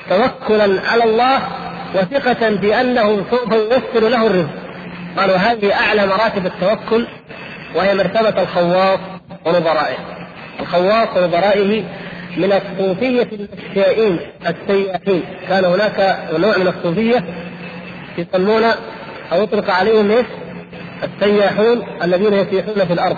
توكلا 0.09 0.81
على 0.89 1.03
الله 1.03 1.41
وثقة 1.95 2.49
بأنه 2.49 3.25
سوف 3.31 3.51
ييسر 3.51 4.09
له 4.09 4.27
الرزق. 4.27 4.49
قالوا 5.17 5.35
هذه 5.35 5.73
أعلى 5.73 6.07
مراتب 6.07 6.45
التوكل 6.45 7.07
وهي 7.75 7.95
مرتبة 7.95 8.41
الخواص 8.41 8.99
ونظرائه. 9.45 9.97
الخواص 10.59 11.07
ونظرائه 11.17 11.83
من 12.37 12.53
الصوفية 12.53 13.27
المشائين 13.31 14.19
السياحين 14.47 15.23
كان 15.49 15.65
هناك 15.65 16.19
نوع 16.39 16.57
من 16.57 16.67
الصوفية 16.67 17.23
يسمون 18.17 18.63
أو 19.31 19.43
يطلق 19.43 19.69
عليهم 19.71 20.11
إيش؟ 20.11 20.25
السياحون 21.03 21.83
الذين 22.03 22.33
يسيحون 22.33 22.85
في 22.85 22.93
الأرض. 22.93 23.17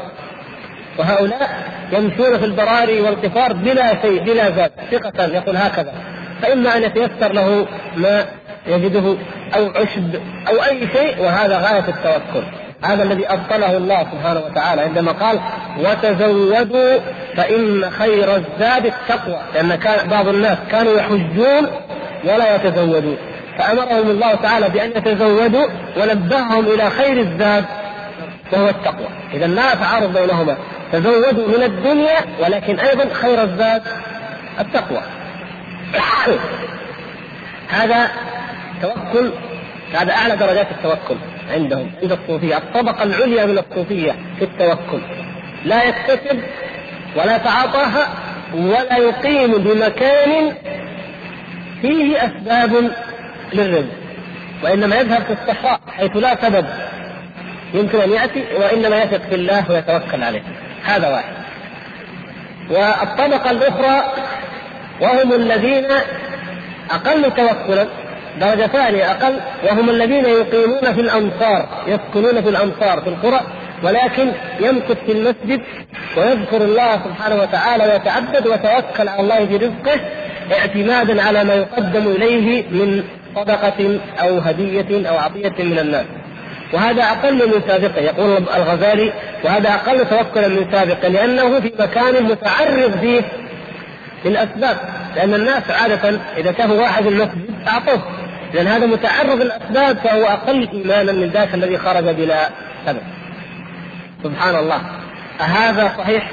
وهؤلاء 1.00 1.50
يمشون 1.92 2.38
في 2.38 2.46
البراري 2.46 3.02
والقفار 3.02 3.54
بلا 3.54 4.02
شيء 4.02 4.24
بلا 4.24 4.50
ذات 4.50 4.72
ثقة 4.92 5.26
يقول 5.26 5.58
هكذا. 5.58 5.94
فإما 6.42 6.78
أن 6.78 6.84
يتيسر 6.84 7.34
له 7.34 7.68
ما 7.98 8.26
يجده 8.68 9.16
أو 9.56 9.70
عشب 9.76 10.16
أو 10.50 10.64
أي 10.64 10.88
شيء 10.94 11.20
وهذا 11.20 11.58
غاية 11.58 11.86
التوكل 11.88 12.46
هذا 12.84 13.04
الذي 13.04 13.28
أبطله 13.28 13.78
الله 13.78 14.04
سبحانه 14.12 14.40
وتعالى. 14.40 14.82
عندما 14.82 15.12
قال 15.12 15.40
وتزودوا 15.80 17.00
فإن 17.36 17.90
خير 17.90 18.36
الزاد 18.36 18.86
التقوى. 18.86 19.40
لأن 19.54 19.76
كان 19.76 20.08
بعض 20.08 20.28
الناس 20.28 20.58
كانوا 20.72 20.94
يحجون 20.94 21.68
ولا 22.24 22.56
يتزودون. 22.56 23.18
فأمرهم 23.58 24.10
الله 24.10 24.36
تعالى 24.36 24.70
بأن 24.70 24.90
يتزودوا 24.90 25.68
ونبههم 25.98 26.66
إلى 26.68 26.90
خير 26.90 27.20
الزاد 27.20 27.66
وهو 28.54 28.70
التقوى. 28.70 29.08
إذا 29.34 29.48
لا 29.48 29.76
تعارض 29.76 30.18
بينهما. 30.18 30.58
تزودوا 30.92 31.48
من 31.48 31.64
الدنيا 31.64 32.20
ولكن 32.40 32.80
أيضا 32.80 33.14
خير 33.14 33.44
الزاد 33.44 33.84
التقوى. 34.60 35.02
هذا 37.70 38.12
توكل 38.82 39.32
هذا 39.94 40.14
أعلى 40.14 40.36
درجات 40.36 40.68
التوكل 40.72 41.16
عندهم 41.54 41.92
عند 42.02 42.12
الصوفية. 42.12 42.58
الطبقة 42.58 43.04
العليا 43.04 43.46
من 43.46 43.58
الصوفية 43.58 44.16
في 44.40 44.46
التوكل. 44.46 45.02
لا 45.66 45.84
يكتسب 45.84 46.40
ولا 47.16 47.38
تعاطاها 47.38 48.08
ولا 48.54 48.98
يقيم 48.98 49.52
بمكان 49.52 50.54
فيه 51.82 52.18
أسباب 52.18 52.92
للرزق 53.54 53.94
وإنما 54.64 54.96
يذهب 54.96 55.24
في 55.24 55.34
الصحراء 55.34 55.80
حيث 55.98 56.18
لا 56.18 56.36
سبب 56.42 56.66
يمكن 57.74 58.00
أن 58.00 58.12
يأتي 58.12 58.44
وإنما 58.60 59.04
يثق 59.04 59.22
في 59.30 59.36
الله 59.36 59.72
ويتوكل 59.72 60.24
عليه. 60.24 60.42
هذا 60.84 61.10
واحد. 61.10 61.34
والطبقة 62.70 63.52
الأخرى 63.52 64.14
وهم 65.02 65.34
الذين 65.34 65.86
أقل 66.92 67.24
توكلا 67.24 67.88
درجة 68.40 68.68
ثانية 68.68 69.12
أقل 69.12 69.40
وهم 69.64 69.90
الذين 69.90 70.26
يقيمون 70.26 70.94
في 70.94 71.02
الأمصار 71.02 71.84
يسكنون 71.88 72.42
في 72.42 72.50
الأمصار 72.50 73.02
في 73.02 73.10
القرى 73.10 73.42
ولكن 73.84 74.32
يمكث 74.60 75.06
في 75.06 75.12
المسجد 75.12 75.62
ويذكر 76.18 76.62
الله 76.62 76.94
سبحانه 76.94 77.42
وتعالى 77.42 77.84
ويتعبد 77.84 78.48
ويتوكل 78.48 79.10
على 79.10 79.22
الله 79.22 79.46
في 79.46 79.58
رزقه 79.58 80.00
اعتمادا 80.52 81.24
على 81.24 81.44
ما 81.44 81.54
يقدم 81.54 82.08
إليه 82.08 82.64
من 82.70 83.04
صدقة 83.36 84.00
أو 84.20 84.38
هدية 84.40 85.10
أو 85.10 85.18
عطية 85.18 85.64
من 85.64 85.80
الناس. 85.80 86.06
وهذا 86.74 87.04
أقل 87.04 87.48
من 87.48 87.62
سابقه 87.68 88.02
يقول 88.02 88.38
الغزالي 88.38 89.14
وهذا 89.44 89.70
أقل 89.70 90.10
توكلا 90.10 90.48
من 90.48 90.72
سابقه 90.72 91.08
لأنه 91.08 91.60
في 91.60 91.72
مكان 91.80 92.24
متعرض 92.24 93.00
فيه 93.00 93.22
للأسباب. 94.26 94.78
لأن 95.16 95.34
الناس 95.34 95.64
عادة 95.70 96.20
إذا 96.38 96.52
كان 96.52 96.72
واحد 96.72 97.06
المسجد 97.06 97.50
أعطوه. 97.68 98.02
لأن 98.54 98.68
هذا 98.68 98.86
متعرض 98.86 99.42
للأسباب 99.42 99.98
فهو 99.98 100.26
أقل 100.26 100.70
إيمانا 100.74 101.12
من 101.12 101.30
ذاك 101.30 101.54
الذي 101.54 101.78
خرج 101.78 102.04
بلا 102.04 102.50
سبب. 102.86 103.02
سبحان 104.24 104.56
الله. 104.56 104.82
أهذا 105.42 105.92
صحيح؟ 105.98 106.32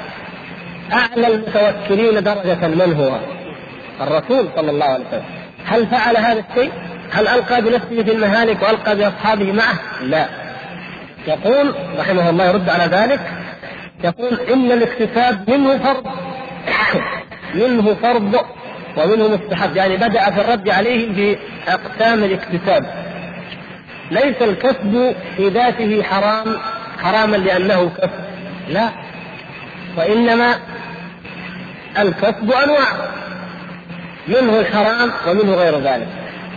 أعلى 0.93 1.27
المتوكلين 1.27 2.23
درجة 2.23 2.67
من 2.67 2.93
هو؟ 2.99 3.19
الرسول 4.07 4.49
صلى 4.55 4.71
الله 4.71 4.85
عليه 4.85 5.05
وسلم. 5.05 5.38
هل 5.65 5.87
فعل 5.87 6.17
هذا 6.17 6.43
الشيء؟ 6.49 6.71
هل 7.11 7.27
ألقى 7.27 7.61
بنفسه 7.61 8.03
في 8.03 8.11
المهالك 8.11 8.61
وألقى 8.61 8.95
بأصحابه 8.95 9.51
معه؟ 9.51 9.79
لا. 10.01 10.29
يقول 11.27 11.75
رحمه 11.99 12.29
الله 12.29 12.45
يرد 12.45 12.69
على 12.69 12.85
ذلك 12.85 13.19
يقول 14.03 14.39
إن 14.39 14.71
الاكتساب 14.71 15.49
منه 15.49 15.77
فرض. 15.77 16.05
منه 17.61 17.93
فرض 17.93 18.45
ومنه 18.97 19.27
مستحب. 19.27 19.75
يعني 19.75 19.97
بدأ 19.97 20.31
في 20.31 20.41
الرد 20.41 20.69
عليهم 20.69 21.13
بأقسام 21.13 22.23
الاكتساب. 22.23 22.85
ليس 24.11 24.41
الكسب 24.41 25.15
في 25.37 25.49
ذاته 25.49 26.03
حرام 26.03 26.57
حراما 27.03 27.37
لأنه 27.37 27.91
كسب. 27.97 28.11
لا. 28.69 28.89
وإنما 29.97 30.55
الكسب 31.99 32.51
أنواع. 32.51 33.18
منه 34.29 34.59
الحرام 34.59 35.11
ومنه 35.27 35.53
غير 35.53 35.79
ذلك. 35.79 36.07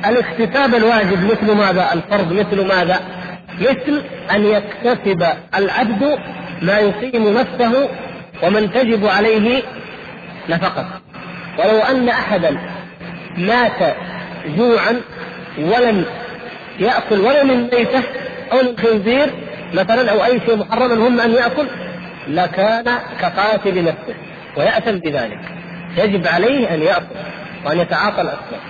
الاكتساب 0.07 0.75
الواجب 0.75 1.25
مثل 1.25 1.55
ماذا؟ 1.55 1.93
الفرض 1.93 2.33
مثل 2.33 2.67
ماذا؟ 2.67 3.01
مثل 3.61 4.03
أن 4.35 4.47
يكتسب 4.47 5.27
العبد 5.55 6.19
ما 6.63 6.79
يقيم 6.79 7.39
نفسه 7.39 7.89
ومن 8.43 8.73
تجب 8.73 9.07
عليه 9.07 9.63
نفقه 10.49 10.87
ولو 11.59 11.79
أن 11.79 12.09
أحدا 12.09 12.59
مات 13.37 13.97
جوعا 14.57 15.01
ولم 15.59 16.05
يأكل 16.79 17.21
ولا 17.21 17.45
من 17.45 17.63
ميتة 17.63 18.03
أو 18.53 18.59
من 18.63 18.79
خنزير 18.79 19.31
مثلا 19.75 20.11
أو 20.11 20.25
أي 20.25 20.41
شيء 20.47 20.57
محرم 20.57 21.05
هم 21.05 21.21
أن 21.21 21.31
يأكل 21.31 21.67
لكان 22.29 22.85
كقاتل 23.21 23.85
نفسه 23.85 24.15
ويأثم 24.57 24.99
بذلك. 24.99 25.41
يجب 25.97 26.27
عليه 26.27 26.75
أن 26.75 26.83
يأكل. 26.83 27.17
وأن 27.67 27.79
يتعاطى 27.79 28.21
الأسباب 28.21 28.61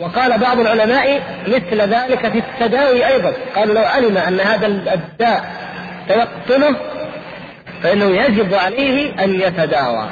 وقال 0.00 0.38
بعض 0.38 0.60
العلماء 0.60 1.22
مثل 1.46 1.80
ذلك 1.80 2.32
في 2.32 2.38
التداوي 2.38 3.06
أيضا. 3.06 3.32
قالوا 3.56 3.74
لو 3.74 3.82
علم 3.82 4.16
أن 4.16 4.40
هذا 4.40 4.66
الداء 4.66 5.44
سيقتله 6.08 6.76
فإنه 7.82 8.04
يجب 8.04 8.54
عليه 8.54 9.24
أن 9.24 9.40
يتداوى. 9.40 10.08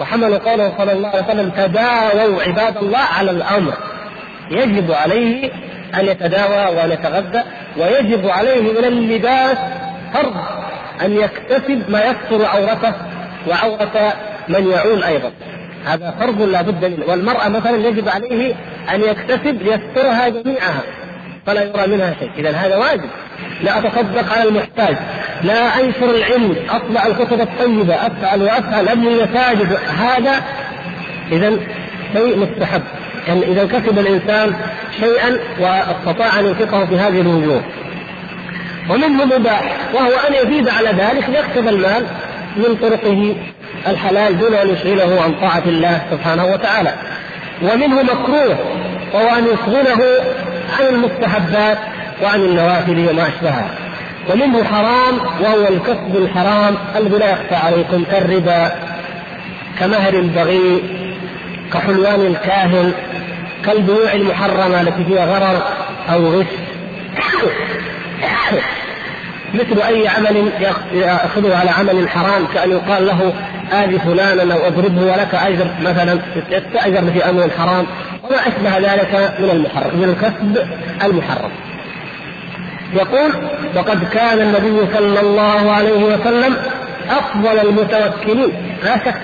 وحملوا 0.00 0.38
قوله 0.38 0.72
صلى 0.78 0.92
الله 0.92 1.08
عليه 1.08 1.24
وسلم 1.24 1.50
تداووا 1.50 2.42
عباد 2.42 2.76
الله 2.76 2.98
على 2.98 3.30
الأمر. 3.30 3.72
يجب 4.50 4.92
عليه 4.92 5.50
أن 5.94 6.06
يتداوى 6.06 6.76
وان 6.76 6.90
يتغذى 6.90 7.42
ويجب 7.76 8.28
عليه 8.28 8.60
من 8.60 8.84
اللباس 8.84 9.58
فرض 10.14 10.34
أن 11.02 11.12
يكتسب 11.12 11.90
ما 11.90 12.04
يستر 12.04 12.46
عورته 12.46 12.92
وعورة 13.48 14.12
من 14.48 14.70
يعول 14.70 15.04
أيضا. 15.04 15.32
هذا 15.86 16.14
فرض 16.20 16.42
لا 16.42 16.62
بد 16.62 16.84
منه. 16.84 17.06
والمرأة 17.06 17.48
مثلا 17.48 17.76
يجب 17.88 18.08
عليه 18.08 18.54
أن 18.94 19.00
يكتسب 19.00 19.62
ليسترها 19.62 20.28
جميعها 20.28 20.82
فلا 21.46 21.62
يرى 21.62 21.86
منها 21.86 22.14
شيء. 22.20 22.30
إذا 22.38 22.50
هذا 22.50 22.76
واجب. 22.76 23.10
لا 23.62 23.78
أتصدق 23.78 24.32
على 24.32 24.48
المحتاج. 24.48 24.96
لا 25.42 25.80
أنشر 25.80 26.10
العلم. 26.10 26.56
أطلع 26.70 27.06
الكتب 27.06 27.40
الطيبة. 27.40 27.94
أفعل 27.94 28.42
وأفعل. 28.42 28.88
أبني 28.88 29.14
مساجد 29.14 29.78
هذا 29.98 30.42
إذا 31.32 31.58
شيء 32.12 32.38
مستحب. 32.38 32.82
يعني 33.28 33.44
إذا 33.44 33.64
كسب 33.64 33.98
الإنسان 33.98 34.54
شيئا 35.00 35.38
واستطاع 35.60 36.40
أن 36.40 36.44
ينفقه 36.44 36.86
في 36.86 36.98
هذه 36.98 37.20
الوجوه. 37.20 37.62
ومنه 38.90 39.24
مباح. 39.24 39.76
وهو 39.94 40.12
أن 40.28 40.34
يزيد 40.34 40.68
على 40.68 40.88
ذلك 40.88 41.28
ليكسب 41.28 41.68
المال. 41.68 42.06
من 42.56 42.76
طرقه 42.82 43.34
الحلال 43.88 44.38
دون 44.38 44.54
أن 44.54 44.68
يشغله 44.68 45.22
عن 45.22 45.34
طاعة 45.40 45.62
الله 45.66 46.02
سبحانه 46.10 46.44
وتعالى. 46.46 46.94
ومنه 47.62 48.02
مكروه 48.02 48.58
وهو 49.14 49.28
أن 49.28 49.44
يشغله 49.44 50.20
عن 50.78 50.86
المستحبات 50.94 51.78
وعن 52.22 52.40
النوافل 52.40 53.08
وما 53.10 53.28
أشبهها. 53.28 53.70
ومنه 54.30 54.64
حرام 54.64 55.18
وهو 55.40 55.68
الكسب 55.68 56.16
الحرام 56.16 56.76
الذي 56.96 57.18
لا 57.18 57.30
يخفى 57.30 57.54
عليكم 57.54 58.04
كالربا 58.04 58.72
كمهر 59.80 60.14
البغي 60.14 60.82
كحلوان 61.72 62.20
الكاهن 62.20 62.92
كالبيوع 63.64 64.12
المحرمة 64.12 64.80
التي 64.80 65.04
فيها 65.04 65.26
غرر 65.26 65.62
أو 66.12 66.40
غش. 66.40 66.46
مثل 69.54 69.82
أي 69.82 70.08
عمل 70.08 70.52
يأخذه 70.92 71.56
على 71.56 71.70
عمل 71.70 72.08
حرام 72.08 72.46
كأن 72.54 72.70
يقال 72.70 73.06
له 73.06 73.32
آذي 73.72 73.98
فلانا 73.98 74.54
أو 74.54 74.66
أضربه 74.66 75.02
ولك 75.02 75.34
أجر 75.34 75.66
مثلا 75.82 76.18
يستأجر 76.50 77.10
في 77.12 77.30
أمر 77.30 77.50
حرام. 77.58 77.86
وما 78.22 78.36
أشبه 78.36 78.78
ذلك 78.78 79.34
من 79.38 79.50
المحرم 79.50 79.96
من 79.96 80.08
الكسب 80.08 80.68
المحرم. 81.04 81.50
يقول 82.94 83.32
وقد 83.76 84.08
كان 84.08 84.40
النبي 84.40 84.94
صلى 84.94 85.20
الله 85.20 85.72
عليه 85.72 86.04
وسلم 86.04 86.56
أفضل 87.10 87.58
المتوكلين. 87.58 88.52
لا 88.84 88.98
شك. 88.98 89.14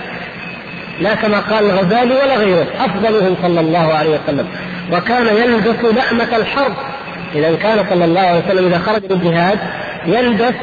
لا 1.00 1.14
كما 1.14 1.40
قال 1.40 1.70
الغزالي 1.70 2.14
ولا 2.14 2.36
غيره 2.36 2.66
أفضلهم 2.80 3.36
صلى 3.42 3.60
الله 3.60 3.94
عليه 3.94 4.10
وسلم. 4.10 4.48
وكان 4.92 5.26
يلبس 5.26 5.84
لأمة 5.84 6.36
الحرب. 6.36 6.72
إذا 7.34 7.54
كان 7.54 7.84
صلى 7.90 8.04
الله 8.04 8.20
عليه 8.20 8.42
وسلم 8.46 8.66
إذا 8.66 8.78
خرج 8.78 9.02
للجهاد 9.10 9.58
يلبس 10.06 10.54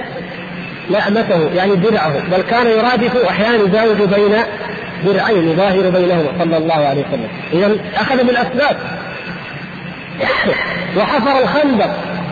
لأمته 0.89 1.49
يعني 1.55 1.75
درعه 1.75 2.13
بل 2.31 2.41
كان 2.41 2.67
يرادف 2.67 3.25
أحيانا 3.29 3.55
يزاوج 3.55 3.97
بين 3.97 4.35
درعين 5.05 5.49
يظاهر 5.49 5.89
بينهما 5.89 6.27
صلى 6.39 6.57
الله 6.57 6.73
عليه 6.73 7.01
وسلم. 7.01 7.27
اذا 7.53 7.77
أخذ 7.95 8.23
بالأسباب. 8.23 8.77
وحفر 10.97 11.43
الخندق 11.43 11.89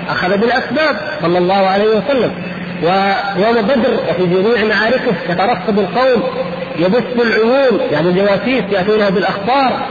أخذ 0.09 0.37
بالأسباب 0.37 0.95
صلى 1.21 1.37
الله 1.37 1.67
عليه 1.67 1.87
وسلم. 1.87 2.31
ويوم 2.83 3.61
بدر 3.61 3.99
وفي 4.09 4.25
جميع 4.25 4.75
معاركه 4.75 5.11
يترصد 5.29 5.79
القوم 5.79 6.23
يبث 6.79 7.21
العيون 7.21 7.79
يعني 7.91 8.09
الجواسيس 8.09 8.63
ياتونها 8.71 9.09
بالأخبار. 9.09 9.85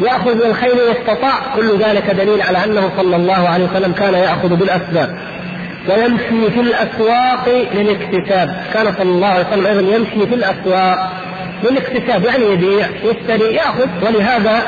ياخذ 0.00 0.34
من 0.34 0.42
الخيل 0.42 0.74
ما 0.74 0.92
استطاع 0.92 1.54
كل 1.56 1.78
ذلك 1.78 2.10
دليل 2.10 2.42
على 2.42 2.64
انه 2.64 2.90
صلى 2.96 3.16
الله 3.16 3.48
عليه 3.48 3.64
وسلم 3.64 3.92
كان 3.92 4.14
ياخذ 4.14 4.48
بالاسباب. 4.56 5.18
ويمشي 5.88 6.50
في 6.50 6.60
الاسواق 6.60 7.48
للاكتساب. 7.74 8.62
كان 8.74 8.92
صلى 8.92 9.10
الله 9.10 9.26
عليه 9.26 9.46
وسلم 9.46 9.66
أيضا 9.66 9.96
يمشي 9.96 10.26
في 10.26 10.34
الاسواق 10.34 11.12
للاكتساب 11.64 12.24
يعني 12.24 12.44
يبيع 12.44 12.86
يشتري 13.04 13.54
ياخذ. 13.54 13.88
ولهذا 14.02 14.62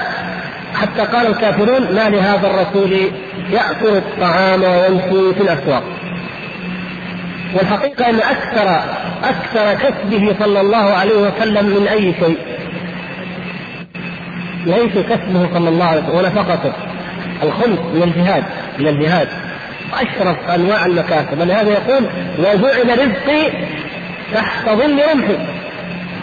حتى 0.75 1.03
قال 1.17 1.27
الكافرون 1.27 1.95
ما 1.95 2.09
لهذا 2.09 2.47
الرسول 2.47 3.11
يأكل 3.51 3.97
الطعام 3.97 4.63
ويمشي 4.63 5.35
في 5.35 5.41
الاسواق؟ 5.41 5.83
والحقيقة 7.55 8.11
أن 8.11 8.15
أكثر 8.15 8.81
أكثر 9.25 9.75
كسبه 9.75 10.37
صلى 10.41 10.61
الله 10.61 10.77
عليه 10.95 11.17
وسلم 11.17 11.67
من 11.67 11.89
أي 11.89 12.15
شيء. 12.21 12.39
ليس 14.67 14.93
كسبه 14.93 15.49
صلى 15.55 15.69
الله 15.69 15.85
عليه 15.85 16.03
وسلم 16.03 16.17
ونفقته 16.19 16.73
الخمس 17.43 17.79
من 17.95 18.03
الجهاد 18.03 18.45
من 18.79 18.89
الجهاد. 18.89 19.29
أشرف 19.93 20.51
أنواع 20.55 20.87
المكاسب. 20.87 21.41
ولهذا 21.41 21.71
يقول 21.71 22.05
وجعل 22.39 22.99
رزقي 22.99 23.51
تحت 24.35 24.69
ظل 24.69 24.99
رمحي. 25.13 25.37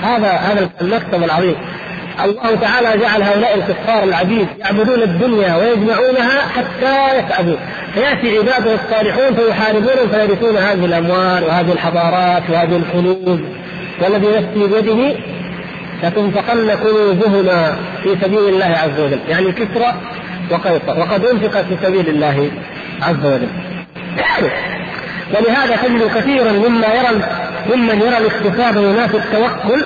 هذا 0.03 0.31
هذا 0.31 0.69
المكتب 0.81 1.23
العظيم. 1.23 1.55
الله 2.23 2.55
تعالى 2.61 3.01
جعل 3.01 3.23
هؤلاء 3.23 3.55
الكفار 3.55 4.03
العبيد 4.03 4.47
يعبدون 4.59 5.01
الدنيا 5.01 5.55
ويجمعونها 5.55 6.41
حتى 6.55 7.17
يتعبون. 7.19 7.57
فيأتي 7.93 8.37
عباده 8.37 8.73
الصالحون 8.73 9.35
فيحاربونهم 9.35 10.07
فيرثون 10.11 10.57
هذه 10.57 10.85
الأموال 10.85 11.43
وهذه 11.43 11.71
الحضارات 11.71 12.43
وهذه 12.49 12.75
الكنوز 12.75 13.39
والذي 14.01 14.27
نفسي 14.27 14.67
بيده 14.67 15.15
لتنفقن 16.03 16.75
كنوزهما 16.75 17.75
في 18.03 18.17
سبيل 18.21 18.49
الله 18.49 18.65
عز 18.65 18.99
وجل 18.99 19.19
يعني 19.29 19.51
كسرى 19.51 19.93
وقيصر 20.51 20.99
وقد 20.99 21.25
انفق 21.25 21.61
في 21.61 21.77
سبيل 21.83 22.09
الله 22.09 22.51
عز 23.01 23.25
وجل 23.25 23.49
ولهذا 25.33 25.75
تجد 25.75 26.07
كثيرا 26.15 26.51
مما 26.51 26.87
يرى 26.87 27.21
ممن 27.75 28.01
يرى 28.01 28.17
الاكتساب 28.17 28.77
وينافي 28.77 29.17
التوكل 29.17 29.85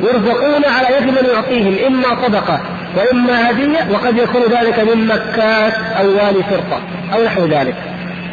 يرزقون 0.00 0.64
على 0.64 0.96
يد 0.96 1.06
من 1.06 1.28
يعطيهم 1.34 1.76
إما 1.86 2.26
صدقة 2.26 2.60
وإما 2.96 3.50
هدية 3.50 3.86
وقد 3.90 4.18
يكون 4.18 4.42
ذلك 4.42 4.78
من 4.78 5.06
مكات 5.06 5.74
أو 6.00 6.06
والي 6.06 6.42
فرقة 6.50 6.80
أو 7.14 7.24
نحو 7.24 7.46
ذلك. 7.46 7.74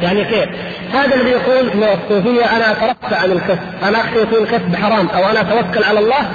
يعني 0.02 0.24
كيف؟ 0.24 0.50
هذا 0.94 1.16
الذي 1.16 1.30
يقول 1.30 1.72
الصوفيه 1.84 2.46
أنا 2.56 2.72
أترفع 2.72 3.18
عن 3.18 3.32
الكسب، 3.32 3.60
أنا 3.84 3.98
اخشى 4.02 4.22
يكون 4.22 4.44
الكسب 4.44 4.76
حرام 4.76 5.08
أو 5.08 5.30
أنا 5.30 5.42
أتوكل 5.42 5.84
على 5.84 6.00
الله 6.00 6.30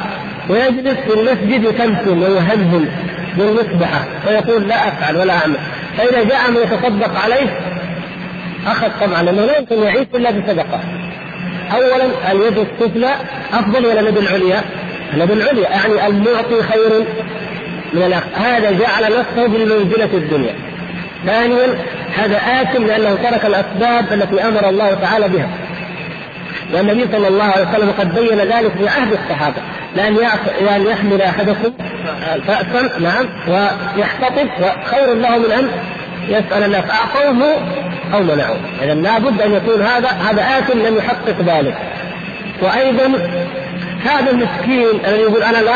ويجلس 0.48 0.98
في 0.98 1.14
المسجد 1.14 1.64
يتمثل 1.64 2.18
ويهمهم 2.18 2.88
بالمصبحه 3.36 4.04
ويقول 4.26 4.68
لا 4.68 4.88
أفعل 4.88 5.16
ولا 5.16 5.32
أعمل، 5.34 5.56
فإذا 5.98 6.24
جاء 6.24 6.50
من 6.50 6.56
يتصدق 6.56 7.20
عليه 7.20 7.60
أخذ 8.66 8.88
طبعا 9.00 9.22
لأنه 9.22 9.44
لا 9.44 9.58
يمكن 9.58 9.82
يعيش 9.82 10.06
إلا 10.14 10.30
بصدقة. 10.30 10.80
اولا 11.72 12.32
اليد 12.32 12.58
السفلى 12.58 13.14
أفضل 13.52 13.86
ولا 13.86 14.00
اليد 14.00 14.16
العليا؟ 14.16 14.60
اليد 15.14 15.30
العليا 15.30 15.70
يعني 15.70 16.06
المعطي 16.06 16.62
خير 16.62 17.04
من 17.92 18.02
الأخ 18.02 18.22
هذا 18.34 18.70
جعل 18.70 19.18
نفسه 19.18 19.46
بمنزله 19.46 20.08
الدنيا 20.14 20.54
ثانيا 21.26 21.78
هذا 22.16 22.36
آثم 22.36 22.86
لأنه 22.86 23.14
ترك 23.14 23.46
الأسباب 23.46 24.12
التي 24.12 24.48
أمر 24.48 24.68
الله 24.68 24.94
تعالى 24.94 25.28
بها 25.28 25.48
والنبي 26.72 27.06
صلى 27.12 27.28
الله 27.28 27.44
عليه 27.44 27.68
وسلم 27.68 27.92
قد 27.98 28.14
بين 28.14 28.38
ذلك 28.38 28.72
في 28.72 28.88
عهد 28.88 29.12
الصحابة 29.12 29.56
لأن 29.96 30.16
لأن 30.60 30.86
يحمل 30.86 31.22
أحدكم 31.22 31.72
فأسا 32.46 32.98
نعم 32.98 33.26
ويحتطب 33.48 34.48
خير 34.84 35.14
له 35.14 35.38
من 35.38 35.52
أن 35.52 35.68
يسأل 36.28 36.64
الناس 36.64 36.84
أعطوه 36.90 37.56
أو 38.14 38.22
منعوه. 38.22 38.56
إذا 38.82 38.94
لابد 38.94 39.40
أن 39.40 39.52
يكون 39.52 39.82
هذا 39.82 40.08
هذا 40.08 40.58
آثم 40.58 40.78
لم 40.78 40.96
يحقق 40.96 41.40
ذلك. 41.40 41.76
وأيضا 42.62 43.12
هذا 44.04 44.30
المسكين 44.30 45.00
الذي 45.06 45.20
يقول 45.22 45.42
أنا 45.42 45.58
لا 45.58 45.74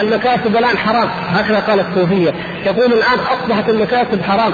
المكاسب 0.00 0.56
الآن 0.56 0.78
حرام 0.78 1.08
هكذا 1.32 1.58
قال 1.58 1.80
الصوفية. 1.80 2.34
يقول 2.66 2.92
الآن 2.92 3.18
أصبحت 3.18 3.68
المكاسب 3.68 4.22
حرام. 4.22 4.52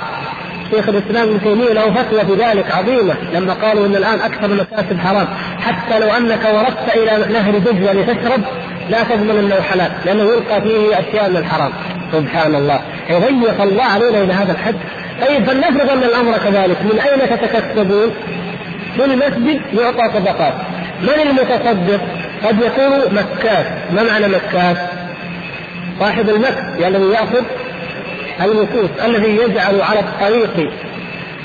شيخ 0.70 0.88
الإسلام 0.88 1.28
ابن 1.28 1.40
تيمية 1.40 1.72
له 1.72 1.94
فتوى 1.94 2.20
في 2.24 2.44
ذلك 2.44 2.70
عظيمة 2.70 3.14
لما 3.34 3.52
قالوا 3.52 3.86
إن 3.86 3.96
الآن 3.96 4.20
أكثر 4.20 4.46
المكاسب 4.46 4.98
حرام. 4.98 5.26
حتى 5.58 5.98
لو 5.98 6.08
أنك 6.10 6.44
وردت 6.54 6.96
إلى 6.96 7.32
نهر 7.32 7.58
دجلة 7.58 7.92
لتشرب 7.92 8.40
لا 8.90 9.02
تضمن 9.02 9.38
إنه 9.38 9.60
حلال 9.60 9.92
لأنه 10.04 10.22
يلقى 10.22 10.62
فيه 10.62 10.98
أشياء 10.98 11.30
من 11.30 11.36
الحرام. 11.36 11.72
سبحان 12.12 12.54
الله 12.54 12.80
يضيق 13.10 13.62
الله 13.62 13.84
علينا 13.84 14.22
إلى 14.22 14.32
هذا 14.32 14.52
الحد. 14.52 14.76
طيب 15.26 15.44
فلنفرض 15.44 15.90
أن 15.90 16.02
الأمر 16.02 16.38
كذلك. 16.38 16.76
من 16.82 16.98
أين 17.00 17.38
تتكسبون؟ 17.38 18.10
في 18.96 19.04
المسجد 19.04 19.60
يعطى 19.78 20.18
صدقات. 20.18 20.54
من 21.02 21.28
المتصدق؟ 21.28 22.00
قد 22.44 22.62
يكون 22.62 23.14
مكاس. 23.14 23.66
ما 23.92 24.02
معنى 24.02 24.28
مكاس؟ 24.28 24.76
صاحب 26.00 26.28
المكس 26.28 26.62
يعني 26.78 27.10
يأخذ 27.12 27.42
المكوس 28.40 28.90
الذي 29.04 29.36
يجعل 29.36 29.80
على 29.80 30.00
الطريق 30.00 30.70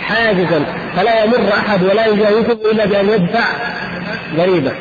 حاجزا 0.08 0.66
فلا 0.96 1.24
يمر 1.24 1.50
أحد 1.58 1.84
ولا 1.84 2.06
يجاوزه 2.06 2.72
إلا 2.72 2.86
بأن 2.86 3.10
يدفع 3.10 3.44
ضريبه 4.36 4.72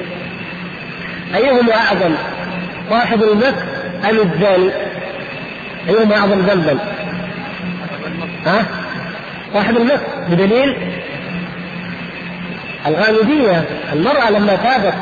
أيهما 1.34 1.74
أعظم؟ 1.76 2.14
صاحب 2.90 3.22
المكس 3.22 3.62
أم 4.10 4.18
الزاني؟ 4.18 4.70
أيهما 5.88 6.16
أعظم 6.16 6.38
ذنبا؟ 6.38 6.78
ها؟ 8.46 8.66
صاحب 9.54 9.76
المكس 9.76 10.00
بدليل 10.30 10.76
الغامدية 12.86 13.64
المرأة 13.92 14.30
لما 14.30 14.56
تابت 14.56 14.94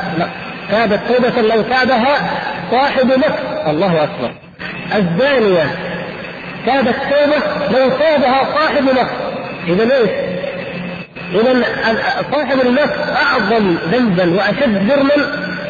تابت 0.71 0.99
توبة 1.07 1.41
لو 1.55 1.61
تابها 1.61 2.29
صاحب 2.71 3.05
نفس 3.07 3.41
الله 3.67 4.03
أكبر. 4.03 4.31
الزانية 4.95 5.65
تابت 6.67 6.95
توبة 7.09 7.37
لو 7.79 7.89
تابها 7.89 8.47
صاحب 8.55 8.83
نفس 8.83 9.13
إذا 9.67 9.83
إيش؟ 9.83 10.09
إذا 11.33 11.63
صاحب 12.31 12.61
النفس 12.65 12.93
أعظم 13.21 13.75
ذنبا 13.91 14.37
وأشد 14.37 14.87
جرما 14.87 15.15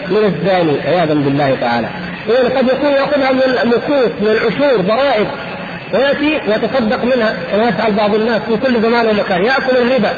من 0.09 0.23
الزاني 0.25 0.81
عياذا 0.85 1.13
بالله 1.13 1.57
تعالى. 1.61 1.87
إذا 2.29 2.57
قد 2.57 2.67
يكون 2.67 2.91
يأخذها 2.91 3.31
من 3.31 3.57
المكوس 3.63 4.11
من 4.21 4.27
العشور 4.27 4.81
ضرائب. 4.81 5.27
ويأتي 5.93 6.41
ويتصدق 6.47 7.03
منها 7.03 7.35
كما 7.51 7.69
يفعل 7.69 7.91
بعض 7.91 8.15
الناس 8.15 8.41
في 8.41 8.57
كل 8.57 8.81
زمان 8.81 9.07
ومكان. 9.07 9.45
يأكل 9.45 9.77
الربا. 9.77 10.13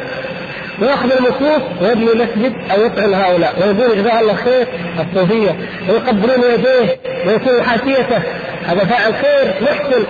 ويأخذ 0.81 1.11
المكوس 1.11 1.61
ويبني 1.81 2.05
مسجد 2.05 2.53
أو 2.71 2.85
يطعم 2.85 3.13
هؤلاء. 3.13 3.53
ويقول 3.57 3.97
جزاه 3.97 4.19
الله 4.19 4.35
خير 4.35 4.67
الصوفية. 4.99 5.55
ويقبلون 5.89 6.51
يديه 6.53 6.97
ويكون 7.27 7.63
حاشيته. 7.63 8.21
هذا 8.67 8.85
فاعل 8.85 9.13
خير 9.13 9.53
محسن. 9.61 10.03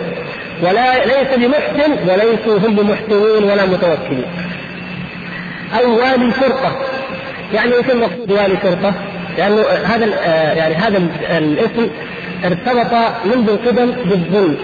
ولا 0.61 1.05
ليس 1.05 1.37
بمحسن 1.37 1.91
وليسوا 2.09 2.67
هم 2.67 2.75
بمحسنين 2.75 3.43
ولا 3.43 3.65
متوكلين 3.65 4.25
أو 5.79 5.97
والي 5.97 6.33
شرطه 6.33 6.71
يعني 7.53 7.75
إيش 7.75 7.89
المقصود 7.89 8.31
والي 8.31 8.57
شرطه؟ 8.63 8.93
لأنه 9.37 9.61
هذا 9.85 10.05
يعني 10.53 10.75
هذا 10.75 10.97
الاسم 11.37 11.89
ارتبط 12.45 12.93
منذ 13.25 13.49
القدم 13.49 13.91
بالظلم. 13.91 14.57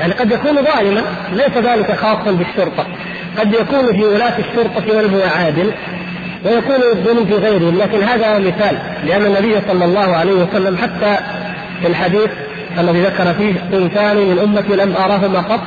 يعني 0.00 0.12
قد 0.12 0.32
يكون 0.32 0.54
ظالما 0.62 1.02
ليس 1.32 1.56
ذلك 1.56 1.92
خاصا 1.92 2.30
بالشرطه 2.30 2.86
قد 3.38 3.54
يكون 3.54 3.96
في 3.96 4.04
ولاة 4.04 4.38
الشرطة 4.38 5.02
من 5.02 5.14
هو 5.14 5.38
عادل 5.38 5.72
ويكون 6.44 6.82
الظلم 6.92 7.26
في 7.26 7.34
غيرهم. 7.34 7.78
لكن 7.78 8.02
هذا 8.02 8.38
مثال 8.38 8.78
لأن 9.06 9.26
النبي 9.26 9.60
صلى 9.68 9.84
الله 9.84 10.16
عليه 10.16 10.32
وسلم 10.32 10.76
حتى 10.76 11.16
في 11.80 11.86
الحديث 11.86 12.30
الذي 12.78 13.00
ذكر 13.00 13.34
فيه 13.34 13.54
صنفان 13.72 14.16
من 14.16 14.38
أمتي 14.38 14.76
لم 14.76 14.96
أراهما 14.96 15.38
قط 15.38 15.60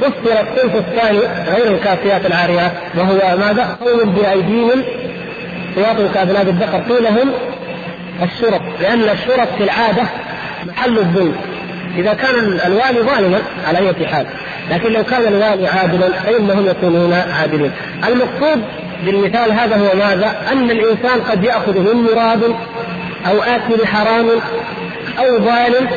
فسر 0.00 0.40
الصنف 0.40 0.76
الثاني 0.76 1.18
غير 1.54 1.74
الكافيات 1.74 2.26
العاريات 2.26 2.72
وهو 2.94 3.36
ماذا؟ 3.38 3.76
قوم 3.80 4.12
بأيديهم 4.12 4.82
سياط 5.74 6.14
كأذناب 6.14 6.48
الذكر 6.48 6.94
قيل 6.94 7.06
هم 7.06 7.32
الشرط 8.22 8.62
لأن 8.80 9.02
الشرط 9.02 9.48
في 9.58 9.64
العادة 9.64 10.02
محل 10.66 10.98
الظلم 10.98 11.34
إذا 11.96 12.14
كان 12.14 12.60
الوالي 12.66 13.00
ظالما 13.00 13.38
على 13.68 13.78
أي 13.78 14.06
حال 14.06 14.26
لكن 14.70 14.92
لو 14.92 15.04
كان 15.04 15.22
الوالي 15.22 15.66
عادلا 15.66 16.08
فإنهم 16.08 16.66
يكونون 16.66 17.12
عادلين 17.12 17.70
المقصود 18.08 18.62
بالمثال 19.04 19.52
هذا 19.52 19.76
هو 19.76 19.98
ماذا؟ 19.98 20.32
أن 20.52 20.70
الإنسان 20.70 21.20
قد 21.30 21.44
يأخذ 21.44 21.78
من 21.78 22.02
مراد 22.02 22.42
أو 23.30 23.42
آكل 23.42 23.86
حرام 23.86 24.26
أو 25.18 25.38
ظالم 25.38 25.88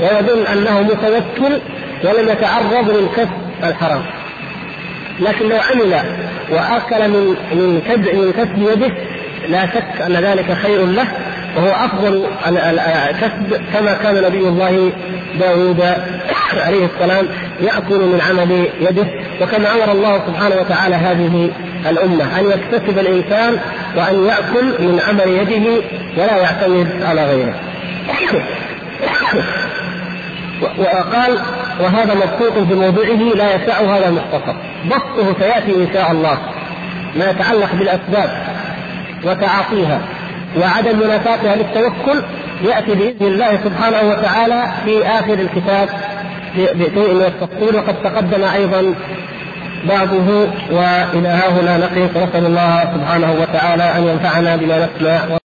ويظن 0.00 0.46
أنه 0.46 0.82
متوكل 0.82 1.60
ولم 2.04 2.28
يتعرض 2.28 2.90
للكسب 2.90 3.30
الحرام 3.64 4.02
لكن 5.20 5.48
لو 5.48 5.56
عمل 5.56 5.94
وأكل 6.50 7.08
من 7.08 7.36
من 7.52 7.82
كسب 7.88 8.14
من 8.14 8.32
كسب 8.32 8.58
يده 8.58 8.94
لا 9.48 9.66
شك 9.66 10.02
أن 10.06 10.12
ذلك 10.12 10.52
خير 10.52 10.86
له 10.86 11.06
وهو 11.56 11.70
أفضل 11.70 12.26
الكسب 12.46 13.62
كما 13.72 13.94
كان 14.02 14.22
نبي 14.22 14.48
الله 14.48 14.92
داود 15.40 15.80
عليه 16.66 16.86
السلام 16.86 17.26
يأكل 17.60 18.00
من 18.00 18.20
عمل 18.28 18.66
يده 18.80 19.06
وكما 19.42 19.74
أمر 19.74 19.92
الله 19.92 20.26
سبحانه 20.26 20.56
وتعالى 20.56 20.94
هذه 20.94 21.50
الأمة 21.90 22.40
أن 22.40 22.44
يكتسب 22.50 22.98
الإنسان 22.98 23.58
وأن 23.96 24.26
يأكل 24.26 24.64
من 24.64 25.00
عمل 25.08 25.28
يده 25.28 25.82
ولا 26.16 26.36
يعتمد 26.36 27.02
على 27.02 27.24
غيره. 27.24 27.54
وقال 30.78 31.38
وهذا 31.80 32.14
مبسوط 32.14 32.68
في 32.68 32.74
موضوعه 32.74 33.34
لا 33.36 33.54
يسع 33.54 33.80
هذا 33.80 34.08
المختصر 34.08 34.54
بسطه 34.86 35.38
سيأتي 35.40 35.76
إن 35.76 35.88
شاء 35.92 36.12
الله 36.12 36.38
ما 37.16 37.30
يتعلق 37.30 37.74
بالأسباب 37.74 38.42
وتعاطيها. 39.24 40.00
وعدم 40.60 40.98
منافاتها 40.98 41.56
للتوكل 41.56 42.22
يأتي 42.64 42.94
بإذن 42.94 43.26
الله 43.26 43.58
سبحانه 43.64 44.08
وتعالى 44.08 44.62
في 44.84 45.06
آخر 45.06 45.34
الكتاب 45.34 45.88
بشيء 46.56 47.14
من 47.14 47.22
التفصيل. 47.22 47.76
وقد 47.76 47.94
تقدم 48.04 48.44
أيضا 48.44 48.94
بعضه 49.88 50.48
وإلى 50.70 51.28
ها 51.28 51.48
هنا 51.48 51.78
نقف. 51.78 52.16
ونسال 52.16 52.46
الله 52.46 52.94
سبحانه 52.94 53.32
وتعالى 53.40 53.82
أن 53.82 54.08
ينفعنا 54.08 54.56
بما 54.56 54.88
نسمع. 54.96 55.43